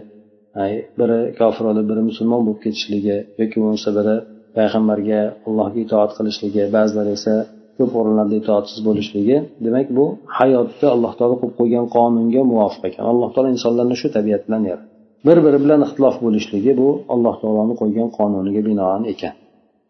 biri 1.00 1.20
kofir 1.39 1.63
bo'lib 1.70 1.86
biri 1.91 2.02
musulmon 2.10 2.41
bo'lib 2.46 2.62
ketishligi 2.65 3.17
yoki 3.41 3.58
bo'lmasa 3.62 3.89
biri 3.98 4.15
payg'ambarga 4.58 5.22
allohga 5.48 5.80
itoat 5.86 6.12
qilishligi 6.17 6.63
ba'zilar 6.76 7.08
esa 7.17 7.34
ko'p 7.78 7.91
o'rinlarda 8.00 8.36
itoatsiz 8.41 8.80
bo'lishligi 8.88 9.38
demak 9.65 9.88
bu 9.98 10.06
hayotda 10.38 10.88
alloh 10.96 11.13
taolo 11.20 11.36
qo'yib 11.41 11.56
qo'ygan 11.60 11.86
qonunga 11.96 12.41
muvofiq 12.52 12.84
ekan. 12.89 13.04
Alloh 13.13 13.30
taolo 13.34 13.50
insonlarni 13.56 13.96
shu 14.02 14.08
tabiat 14.17 14.41
bilan 14.48 14.63
yaratdi. 14.72 14.90
Bir 15.25 15.38
biri 15.45 15.60
bilan 15.63 15.81
ixtilof 15.88 16.15
bo'lishligi 16.25 16.71
bu 16.81 16.89
alloh 17.13 17.36
taoloni 17.41 17.73
qo'ygan 17.81 18.07
qonuniga 18.17 18.62
binoan 18.69 19.03
ekan. 19.13 19.34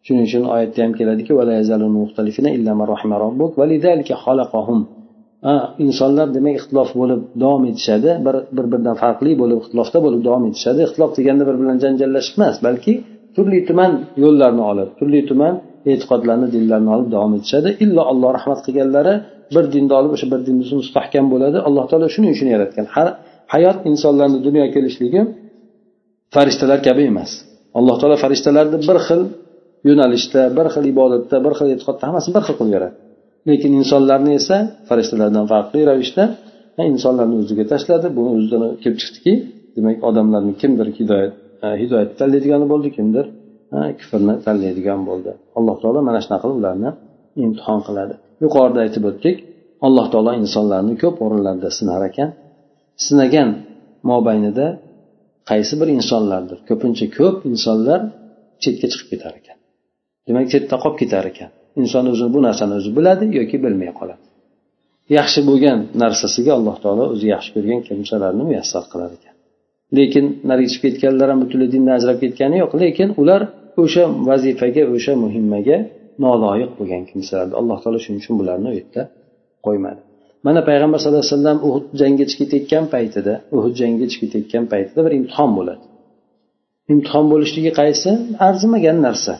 Shuning 0.06 0.26
uchun 0.30 0.44
oyatda 0.54 0.80
ham 0.84 0.92
keladiki 1.00 1.32
insonlar 5.86 6.28
demak 6.38 6.56
ixtilof 6.60 6.90
bo'lib 7.00 7.22
davom 7.44 7.64
etishadi 7.72 8.10
bir 8.26 8.36
bir 8.58 8.66
biridan 8.72 8.96
farqli 9.04 9.32
bo'lib 9.42 9.58
ixtilofda 9.64 10.00
bo'lib 10.06 10.22
davom 10.28 10.44
etishadi. 10.50 10.80
Ixtilof 10.88 11.12
deganda 11.18 11.44
bir 11.50 11.56
bilan 11.62 11.78
janjallashib 11.84 12.36
emas 12.40 12.58
balki 12.66 12.94
turli 13.36 13.60
tuman 13.70 13.92
yo'llarni 14.24 14.64
olib 14.72 14.90
turli 15.00 15.22
tuman 15.30 15.54
e'tiqodlarni 15.92 16.48
dinlarni 16.56 16.90
olib 16.96 17.10
davom 17.16 17.32
etishadi. 17.38 17.70
Illo 17.84 18.02
alloh 18.12 18.30
rahmat 18.38 18.60
qilganlari 18.66 19.14
bir 19.56 19.66
dinni 19.74 19.94
olib 20.00 20.12
o'sha 20.16 20.28
bir 20.34 20.42
dinni 20.48 20.64
mustahkam 20.82 21.26
bo'ladi. 21.34 21.58
Alloh 21.68 21.86
taolo 21.92 22.08
shuning 22.16 22.32
uchun 22.36 22.48
yaratgan. 22.56 22.86
Har 22.96 23.08
hayot 23.54 23.78
insonlarni 23.92 24.40
dunyoga 24.48 24.70
kelishligi 24.76 25.22
farishtalar 26.36 26.80
kabi 26.88 27.04
emas. 27.12 27.32
Alloh 27.80 27.96
taolo 28.02 28.18
farishtalarni 28.24 28.78
bir 28.90 28.98
xil 29.08 29.22
yo'nalishda 29.90 30.42
bir 30.58 30.68
xil 30.74 30.86
ibodatda 30.94 31.38
bir 31.46 31.54
xil 31.58 31.68
e'tiqodda 31.74 32.04
hammasini 32.08 32.34
bir 32.38 32.44
xil 32.48 32.56
qilib 32.60 32.74
yaratdi 32.78 33.00
lekin 33.50 33.72
insonlarni 33.82 34.32
esa 34.40 34.58
farishtalardan 34.90 35.46
farqli 35.52 35.80
ravishda 35.90 36.24
insonlarni 36.94 37.36
o'ziga 37.42 37.66
tashladi. 37.74 38.08
Buni 38.18 38.30
o'zidan 38.38 38.62
kelib 38.84 38.98
chiqdiki 39.02 39.34
demak 39.76 39.98
odamlarni 40.10 40.54
kimdir 40.62 40.88
hidoyat 41.00 41.34
hidoyatni 41.82 42.16
tanlaydigani 42.22 42.66
bo'ldi 42.72 42.90
kimdir 42.98 43.26
kufrni 44.00 44.34
tanlaydigan 44.46 45.02
bo'ldi. 45.10 45.32
Alloh 45.58 45.76
taolo 45.82 46.00
mana 46.08 46.20
shunaqa 46.26 46.46
qilib 46.46 46.60
ularni 46.62 46.90
imtihon 47.46 47.80
qiladi. 47.88 48.14
Yuqorida 48.44 48.80
aytib 48.86 49.04
o'tdik 49.10 49.36
alloh 49.88 50.06
taolo 50.14 50.32
insonlarni 50.42 50.94
ko'p 51.04 51.18
o'rinlarda 51.26 51.70
sinar 51.78 52.02
ekan. 52.10 52.30
Sinagan 53.06 53.50
mobaynida 54.12 54.68
qaysi 55.50 55.74
bir 55.82 55.90
insonlardir? 55.98 56.58
Ko'pincha 56.70 57.06
ko'p 57.18 57.38
insonlar 57.52 58.02
chetga 58.64 58.88
chiqib 58.92 59.08
ketar 59.14 59.34
ekan. 59.40 59.58
Demak 60.28 60.46
chetda 60.54 60.76
qolib 60.84 60.98
ketar 61.02 61.26
ekan. 61.32 61.50
Inson 61.82 62.06
o'zi 62.12 62.26
bu 62.36 62.40
narsani 62.48 62.74
o'zi 62.80 62.92
biladi 62.98 63.26
yoki 63.40 63.58
bilmay 63.66 63.92
qoladi. 64.00 64.24
Yaxshi 65.18 65.40
bo'lgan 65.50 65.80
narsasiga 66.04 66.52
alloh 66.58 66.76
taolo 66.84 67.06
o'zi 67.14 67.26
yaxshi 67.34 67.50
ko'rgan 67.56 67.80
kimsalarni 67.88 68.44
muyassar 68.50 68.84
qilar 68.92 69.12
ekan. 69.18 69.34
Lekin 69.98 70.26
nariga 70.50 70.70
chiqib 70.74 70.84
ketganlar 70.86 71.28
ham 71.32 71.40
butunlay 71.44 71.70
dindan 71.76 71.94
ajrab 72.00 72.18
ketgani 72.24 72.56
yo'q. 72.64 72.72
Lekin 72.84 73.10
ular 73.22 73.42
o'sha 73.84 74.04
vazifaga 74.30 74.84
o'sha 74.96 75.14
muhimmaga 75.24 75.78
noloyiq 76.26 76.72
bo'lgan 76.80 77.04
kimsalar 77.12 77.48
alloh 77.60 77.78
taolo 77.84 78.00
shuning 78.04 78.20
uchun 78.24 78.36
bularni 78.40 78.68
u 78.72 78.76
yerda 78.80 79.02
qo'ymadi. 79.66 80.02
Mana 80.48 80.62
payg'ambar 80.70 80.98
sallallohu 81.02 81.26
alayhi 81.26 81.36
vasallam 81.38 81.58
uhud 81.68 81.86
jangiga 82.02 82.26
chiqib 82.32 82.48
ketayotgan 82.52 82.86
paytida 82.94 83.34
uhud 83.58 83.74
jangiga 83.82 84.08
chiqib 84.12 84.28
ketayotgan 84.28 84.66
paytida 84.74 85.00
bir 85.06 85.14
imtihon 85.20 85.52
bo'ladi. 85.58 85.84
Imtihon 86.94 87.26
bo'lishligi 87.34 87.72
qaysi? 87.80 88.10
Arzimagan 88.48 88.98
narsa. 89.08 89.34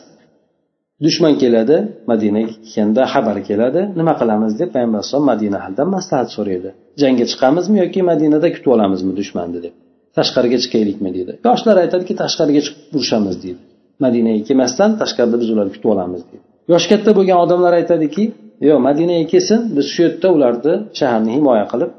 Dushman 1.04 1.34
keladi 1.42 1.76
madinaga 2.10 2.52
kelganda 2.72 3.02
xabar 3.12 3.36
keladi 3.48 3.80
nima 3.98 4.14
qilamiz 4.20 4.52
deb 4.60 4.68
payg'ambar 4.74 4.98
alayhisalom 5.00 5.26
madina 5.32 5.56
ahlidan 5.62 5.88
maslahat 5.96 6.28
so'raydi. 6.36 6.70
Jangga 7.02 7.24
chiqamizmi 7.32 7.76
yoki 7.82 8.00
madinada 8.10 8.48
kutib 8.54 8.70
olamizmi 8.76 9.12
dushmanni 9.20 9.58
deb. 9.64 9.74
Tashqariga 10.18 10.58
chiqaylikmi 10.64 11.10
deydi. 11.16 11.32
Yoshlar 11.48 11.76
aytadiki 11.84 12.14
tashqariga 12.22 12.60
chiqib 12.66 12.92
urushamiz 12.96 13.36
deydi. 13.44 13.60
Madinaga 14.04 14.40
kelmasdan 14.48 14.90
tashqarida 15.02 15.36
biz 15.42 15.48
ularni 15.54 15.72
kutib 15.76 15.88
olamiz 15.94 16.22
deydi. 16.30 16.44
Yoshi 16.72 16.88
katta 16.92 17.10
bo'lgan 17.18 17.38
odamlar 17.44 17.72
aytadiki 17.80 18.24
yo'q 18.68 18.78
madinaga 18.88 19.26
kelsin 19.32 19.60
biz 19.76 19.86
shu 19.94 20.00
yerda 20.06 20.28
ularni 20.36 20.74
shaharni 20.98 21.30
himoya 21.36 21.66
qilib 21.72 21.90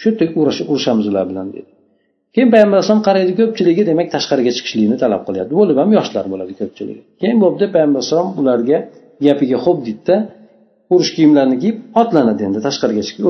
shu 0.00 0.06
yerda 0.10 0.24
urushamiz 0.70 1.06
ular 1.10 1.24
bilan 1.30 1.48
deydi 1.54 1.70
keyin 2.34 2.50
payg'ambar 2.54 2.76
alayhisalom 2.78 3.02
qaraydi 3.08 3.32
ko'pchiligi 3.40 3.82
demak 3.90 4.08
tashqariga 4.14 4.52
chiqishlikni 4.56 4.96
talab 5.04 5.22
qilyapti. 5.28 5.52
Bo'lib 5.60 5.76
ham 5.82 5.90
yoshlar 5.98 6.24
bo'ladi 6.32 6.52
ko'pchiligi. 6.60 7.02
Keyin 7.20 7.38
bo'pti 7.44 7.64
payg'ambar 7.74 8.00
alayhisalom 8.00 8.28
ularga 8.40 8.78
gapiga 9.26 9.58
xo'p 9.64 9.78
deydida 9.86 10.16
urush 10.94 11.10
kiyimlarini 11.16 11.56
kiyib 11.62 11.78
otlanadi 12.00 12.42
endi 12.48 12.60
tashqariga 12.66 13.02
chiqib. 13.08 13.24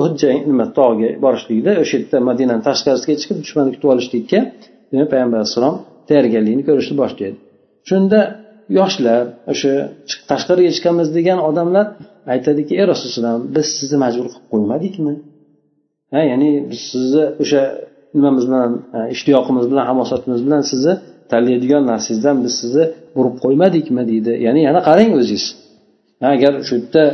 Nima 0.50 0.66
tog'ga 0.78 1.08
borishlikda 1.24 1.72
o'sha 1.82 1.94
yerda 1.98 2.18
madinani 2.28 2.62
tashqarisiga 2.68 3.14
chiqib 3.20 3.36
dushmanni 3.44 3.70
kutib 3.74 3.88
olishlikka 3.94 4.38
demak 4.92 5.08
payg'ambar 5.12 5.36
alayhissalom 5.40 5.74
tayyorgarlikni 6.08 6.62
ko'rishni 6.68 6.94
boshlaydi 7.02 7.36
shunda 7.90 8.18
yoshlar 8.78 9.24
o'sha 9.52 9.72
tashqariga 10.30 10.70
chiqamiz 10.76 11.08
degan 11.18 11.38
odamlar 11.48 11.86
aytadiki 12.34 12.72
ey 12.80 12.86
rasululloh 12.92 13.36
biz 13.56 13.66
sizni 13.78 13.98
majbur 14.04 14.26
qilib 14.32 14.46
qo'ymadikmi? 14.52 15.14
Ha 16.14 16.20
ya'ni 16.30 16.50
biz 16.70 16.80
sizni 16.92 17.24
o'sha 17.42 17.62
nimamiz 18.16 18.44
bilan 18.48 18.70
ishtiyoqimiz 19.14 19.64
bilan 19.70 19.84
hamosatimiz 19.90 20.40
bilan 20.46 20.62
sizni 20.72 20.94
tanlaydigan 21.30 21.82
narsangizdan 21.92 22.36
biz 22.44 22.54
sizni 22.60 22.84
burib 23.16 23.36
qo'ymadikmi 23.44 24.02
deydi. 24.10 24.32
Ya'ni 24.46 24.60
yana 24.68 24.80
qarang 24.88 25.10
o'zingiz. 25.20 25.44
Agar 26.34 26.52
shu 26.68 26.74
yerda 26.78 27.04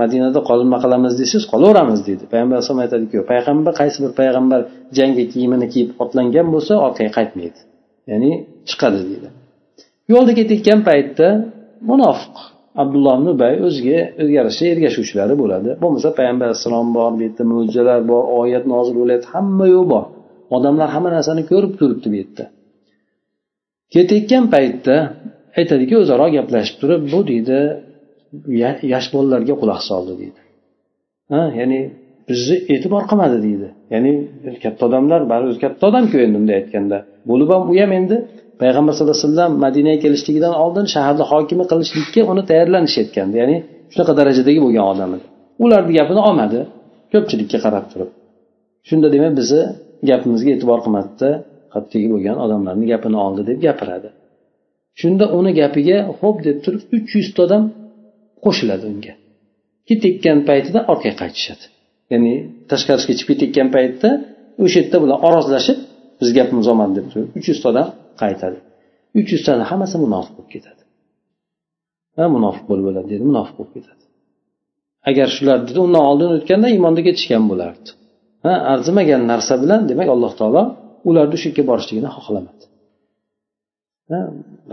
madinada 0.00 0.40
qolma 0.50 0.76
qilamiz 0.84 1.12
desangiz 1.20 1.44
qolaveramiz 1.52 2.00
deydi. 2.08 2.24
Payg'ambar 2.32 2.54
alayhisalom 2.56 2.82
aytadiki 2.84 3.14
yo'q 3.18 3.26
payg'ambar 3.32 3.72
qaysi 3.80 3.98
bir 4.04 4.12
payg'ambar 4.20 4.60
jangga 4.98 5.24
kiyimini 5.32 5.66
kiyib 5.72 5.90
otlangan 6.02 6.46
bo'lsa 6.54 6.72
orqaga 6.86 7.10
qaytmaydi. 7.18 7.60
Ya'ni 8.10 8.30
chiqadi 8.70 9.00
deydi. 9.10 9.28
Yo'lda 10.12 10.32
ketayotgan 10.38 10.80
paytda 10.88 11.28
munofiq 11.90 12.36
abdulloh 12.82 13.14
ibn 13.18 13.28
ubay 13.34 13.54
o'ziga 13.66 13.98
yarasha 14.36 14.64
ergashuvchilari 14.74 15.34
bo'ladi. 15.42 15.70
Bo'lmasa 15.82 16.08
payg'ambar 16.18 16.46
alayhissalom 16.48 16.88
bor 16.98 17.10
bu 17.16 17.20
yerda 17.26 17.44
mo'jizalar 17.52 18.00
bor 18.10 18.22
oyat 18.40 18.64
nozil 18.72 18.94
bo'lyapti 19.00 19.28
hamma 19.34 19.66
yo'q 19.74 19.86
bor. 19.94 20.04
Odamlar 20.56 20.88
hamma 20.94 21.10
narsani 21.16 21.42
ko'rib 21.50 21.72
turibdi 21.80 22.06
bu 22.12 22.16
yerda. 22.22 22.44
Ketayotgan 23.94 24.44
paytda 24.54 24.96
aytadiki 25.58 25.94
o'zaro 26.02 26.26
gaplashib 26.36 26.76
turib 26.82 27.02
bu 27.12 27.20
deydi 27.30 27.58
yosh 28.94 29.08
bolalarga 29.14 29.54
quloq 29.62 29.80
soldi 29.90 30.12
deydi. 30.20 30.40
Ha 31.32 31.42
ya'ni 31.60 31.80
bizni 32.28 32.56
e'tibor 32.74 33.02
qilmadi 33.10 33.38
deydi. 33.46 33.68
Ya'ni 33.94 34.12
katta 34.64 34.82
odamlar 34.88 35.20
baribir 35.32 35.56
katta 35.64 35.82
odamku 35.90 36.16
endi 36.24 36.36
bunday 36.40 36.56
aytganda. 36.60 36.98
Bo'lib 37.30 37.48
ham 37.54 37.62
u 37.72 37.74
ham 37.82 37.92
endi 38.00 38.16
payg'ambar 38.60 38.92
sallallohu 38.96 39.16
alayhi 39.18 39.28
vasallam 39.30 39.52
madinaga 39.64 39.98
kelishligidan 40.04 40.54
oldin 40.64 40.86
shaharni 40.94 41.24
hokimi 41.32 41.64
qilishlikka 41.70 42.20
uni 42.32 42.42
tayyorlanishayotgandi. 42.50 43.34
Ya'ni 43.42 43.56
shunaqa 43.92 44.12
darajadagi 44.20 44.60
bo'lgan 44.64 44.84
odam 44.92 45.10
edi. 45.16 45.26
Ularni 45.64 45.92
gapini 45.98 46.20
olmadi. 46.28 46.58
Ko'pchilikka 47.12 47.58
qarab 47.64 47.84
turib 47.92 48.10
shunda 48.88 49.08
demak 49.14 49.32
bizni 49.40 49.62
gapimizga 50.10 50.50
e'tibor 50.56 50.78
qilmadida 50.84 51.30
qattigi 51.74 52.06
bo'lgan 52.12 52.36
odamlarni 52.44 52.86
gapini 52.92 53.18
oldi 53.26 53.42
deb 53.50 53.58
gapiradi. 53.66 54.08
Shunda 55.00 55.24
uni 55.38 55.52
gapiga 55.60 55.98
ho'p 56.20 56.36
deb 56.46 56.56
turib 56.64 56.82
uch 56.96 57.10
yuzta 57.18 57.40
odam 57.46 57.62
qo'shiladi 58.44 58.84
unga. 58.92 59.12
Ketayotgan 59.88 60.38
paytida 60.48 60.78
orqaga 60.92 61.16
qaytishadi. 61.22 61.64
Ya'ni 62.12 62.32
tashqarisiga 62.70 63.14
chiqib 63.18 63.30
ketayotgan 63.32 63.68
paytda 63.76 64.08
o'sha 64.64 64.76
yerda 64.80 64.96
bular 65.02 65.18
orozlashib 65.28 65.78
biz 66.20 66.28
gapimiz 66.38 66.66
olmadi 66.72 66.92
deb 66.98 67.06
turib 67.12 67.28
uch 67.38 67.46
yuzta 67.50 67.66
odam 67.72 67.88
qaytadi. 68.22 68.58
Uch 69.18 69.28
yuztani 69.34 69.64
hammasi 69.70 69.96
munofiq 70.04 70.34
bo'lib 70.36 70.50
ketadi. 70.54 70.82
Ha 72.16 72.24
munofiq 72.36 72.64
bo'lib 72.70 72.86
o'ladi 72.90 73.08
deydi 73.12 73.24
munofiq 73.30 73.54
bo'lib 73.58 73.72
ketadi. 73.76 74.04
Agar 75.10 75.28
shular 75.36 75.58
dedi 75.68 75.78
undan 75.86 76.02
oldin 76.10 76.28
o'tganda 76.36 76.68
iymonda 76.74 77.00
ketishgan 77.08 77.44
bo'lardi. 77.50 77.88
Ha 78.44 78.52
arzimagan 78.72 79.22
narsa 79.32 79.54
bilan 79.62 79.80
demak 79.90 80.08
alloh 80.14 80.32
taolo 80.40 80.62
ularni 81.08 81.36
shu 81.40 81.46
yerga 81.48 81.64
borishligini 81.70 82.10
xohlamadi. 82.16 82.64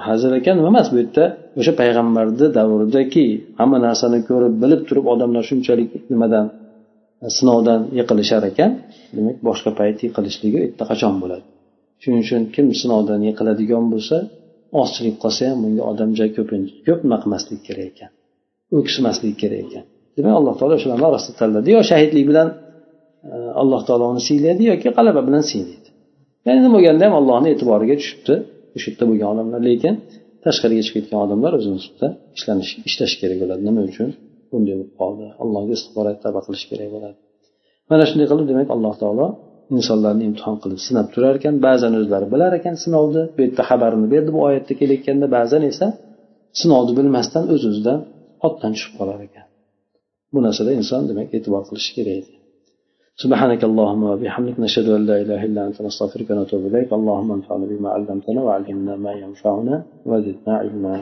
Hazil 0.07 0.31
ekan 0.39 0.55
nima 0.59 0.69
emas 0.73 0.87
bu 0.91 0.95
yerda? 1.01 1.25
O'sha 1.59 1.73
payg'ambarni 1.81 2.47
davridagi 2.57 3.25
hamma 3.59 3.77
narsani 3.87 4.19
ko'rib 4.29 4.53
bilib 4.63 4.81
turib 4.87 5.05
odamlar 5.13 5.43
shunchalik 5.49 5.89
nimadan 6.13 6.45
sinovdan 7.37 7.81
yiqilishar 7.99 8.43
ekan 8.51 8.71
demak 9.15 9.37
boshqa 9.47 9.71
payt 9.79 9.97
yiqilishligi 10.05 10.55
u 10.59 10.63
yerda 10.65 10.83
qachon 10.91 11.13
bo'ladi? 11.23 11.45
Shuning 12.01 12.21
uchun 12.25 12.41
kim 12.55 12.65
sinovdan 12.81 13.21
yiqiladigan 13.29 13.85
bo'lsa 13.93 14.17
ozchilik 14.81 15.15
qolsa 15.23 15.41
ham 15.49 15.59
bunga 15.63 15.83
odamja 15.91 16.25
ko'p 16.35 16.49
ko'p 16.87 16.99
nima 17.05 17.17
qilmaslik 17.23 17.61
kerak 17.67 17.87
ekan. 17.91 18.11
O'ksmaslik 18.77 19.35
kerak 19.41 19.59
ekan. 19.65 19.83
Demak 20.17 20.33
alloh 20.39 20.53
taolo 20.59 20.75
shularni 20.83 21.05
orasida 21.11 21.33
tanladi. 21.41 21.67
Yo 21.75 21.81
shahidlik 21.91 22.25
bilan 22.29 22.47
e, 23.31 23.33
alloh 23.61 23.81
taolo 23.87 24.05
uni 24.13 24.21
siylaydi 24.29 24.63
yoki 24.71 24.87
g'alaba 24.97 25.21
bilan 25.27 25.43
siylaydi. 25.51 25.89
Ya'ni 26.45 26.59
nima 26.65 26.71
bo'lganda 26.77 27.03
ham 27.07 27.15
allohni 27.21 27.47
e'tiboriga 27.53 27.95
tushibdi. 28.01 28.35
O'sha 28.75 28.87
yerda 28.89 29.05
bo'lgan 29.09 29.27
odamlar. 29.33 29.59
Lekin 29.69 29.93
tashqariga 30.45 30.83
chiqib 30.85 31.01
ketgan 31.03 31.19
odamlar 31.25 31.51
o'zini 31.59 31.77
ustida 31.81 32.07
ishlanish 32.37 32.71
ishlash 32.89 33.15
kerak 33.21 33.37
bo'ladi. 33.43 33.61
Nima 33.69 33.81
uchun? 33.91 34.09
Bunday 34.51 34.73
bo'lib 34.79 34.91
qoldi. 35.01 35.25
Allohga 35.43 35.73
istig'for 35.77 36.05
tavba 36.23 36.39
qilish 36.47 36.65
kerak 36.71 36.89
bo'ladi. 36.95 37.17
Mana 37.89 38.03
shunday 38.09 38.27
qilib 38.31 38.45
demak 38.51 38.67
alloh 38.75 38.93
taolo 39.01 39.27
insonlarni 39.76 40.24
imtihon 40.30 40.57
qilib 40.62 40.80
sinab 40.86 41.07
turar 41.14 41.34
ekan 41.40 41.55
ba'zan 41.66 41.92
o'zlari 42.01 42.26
bilar 42.34 42.53
ekan 42.59 42.74
sinovni 42.84 43.22
bu 43.34 43.38
yerda 43.44 43.62
xabarini 43.70 44.07
berdi 44.14 44.30
bu 44.36 44.40
oyatda 44.48 44.72
kelayotganda 44.80 45.26
ba'zan 45.36 45.62
esa 45.70 45.86
sinovni 46.61 46.92
bilmasdan 46.98 47.44
o'z 47.55 47.62
o'zidan 47.70 47.98
otdan 48.46 48.70
tushib 48.74 48.92
qolar 48.98 49.18
ekan 49.28 49.46
bu 50.32 50.38
narsada 50.46 50.70
inson 50.80 51.03
demak 51.11 51.28
e'tibor 51.36 51.62
qilishi 51.68 51.92
kerak 51.98 52.16
edi 52.22 52.32
سبحانك 53.24 53.62
اللهم 53.70 54.03
وبحمدك 54.11 54.57
نشهد 54.64 54.86
أن 54.96 55.03
لا 55.11 55.16
إله 55.22 55.40
إلا 55.48 55.61
أنت 55.68 55.78
نستغفرك 55.86 56.28
ونتوب 56.30 56.62
إليك 56.68 56.90
اللهم 56.98 57.30
انفعنا 57.38 57.64
بما 57.72 57.88
علمتنا 57.96 58.40
وعلمنا 58.46 58.94
ما 59.05 59.12
ينفعنا 59.24 59.74
وزدنا 60.11 60.53
علما 60.62 60.94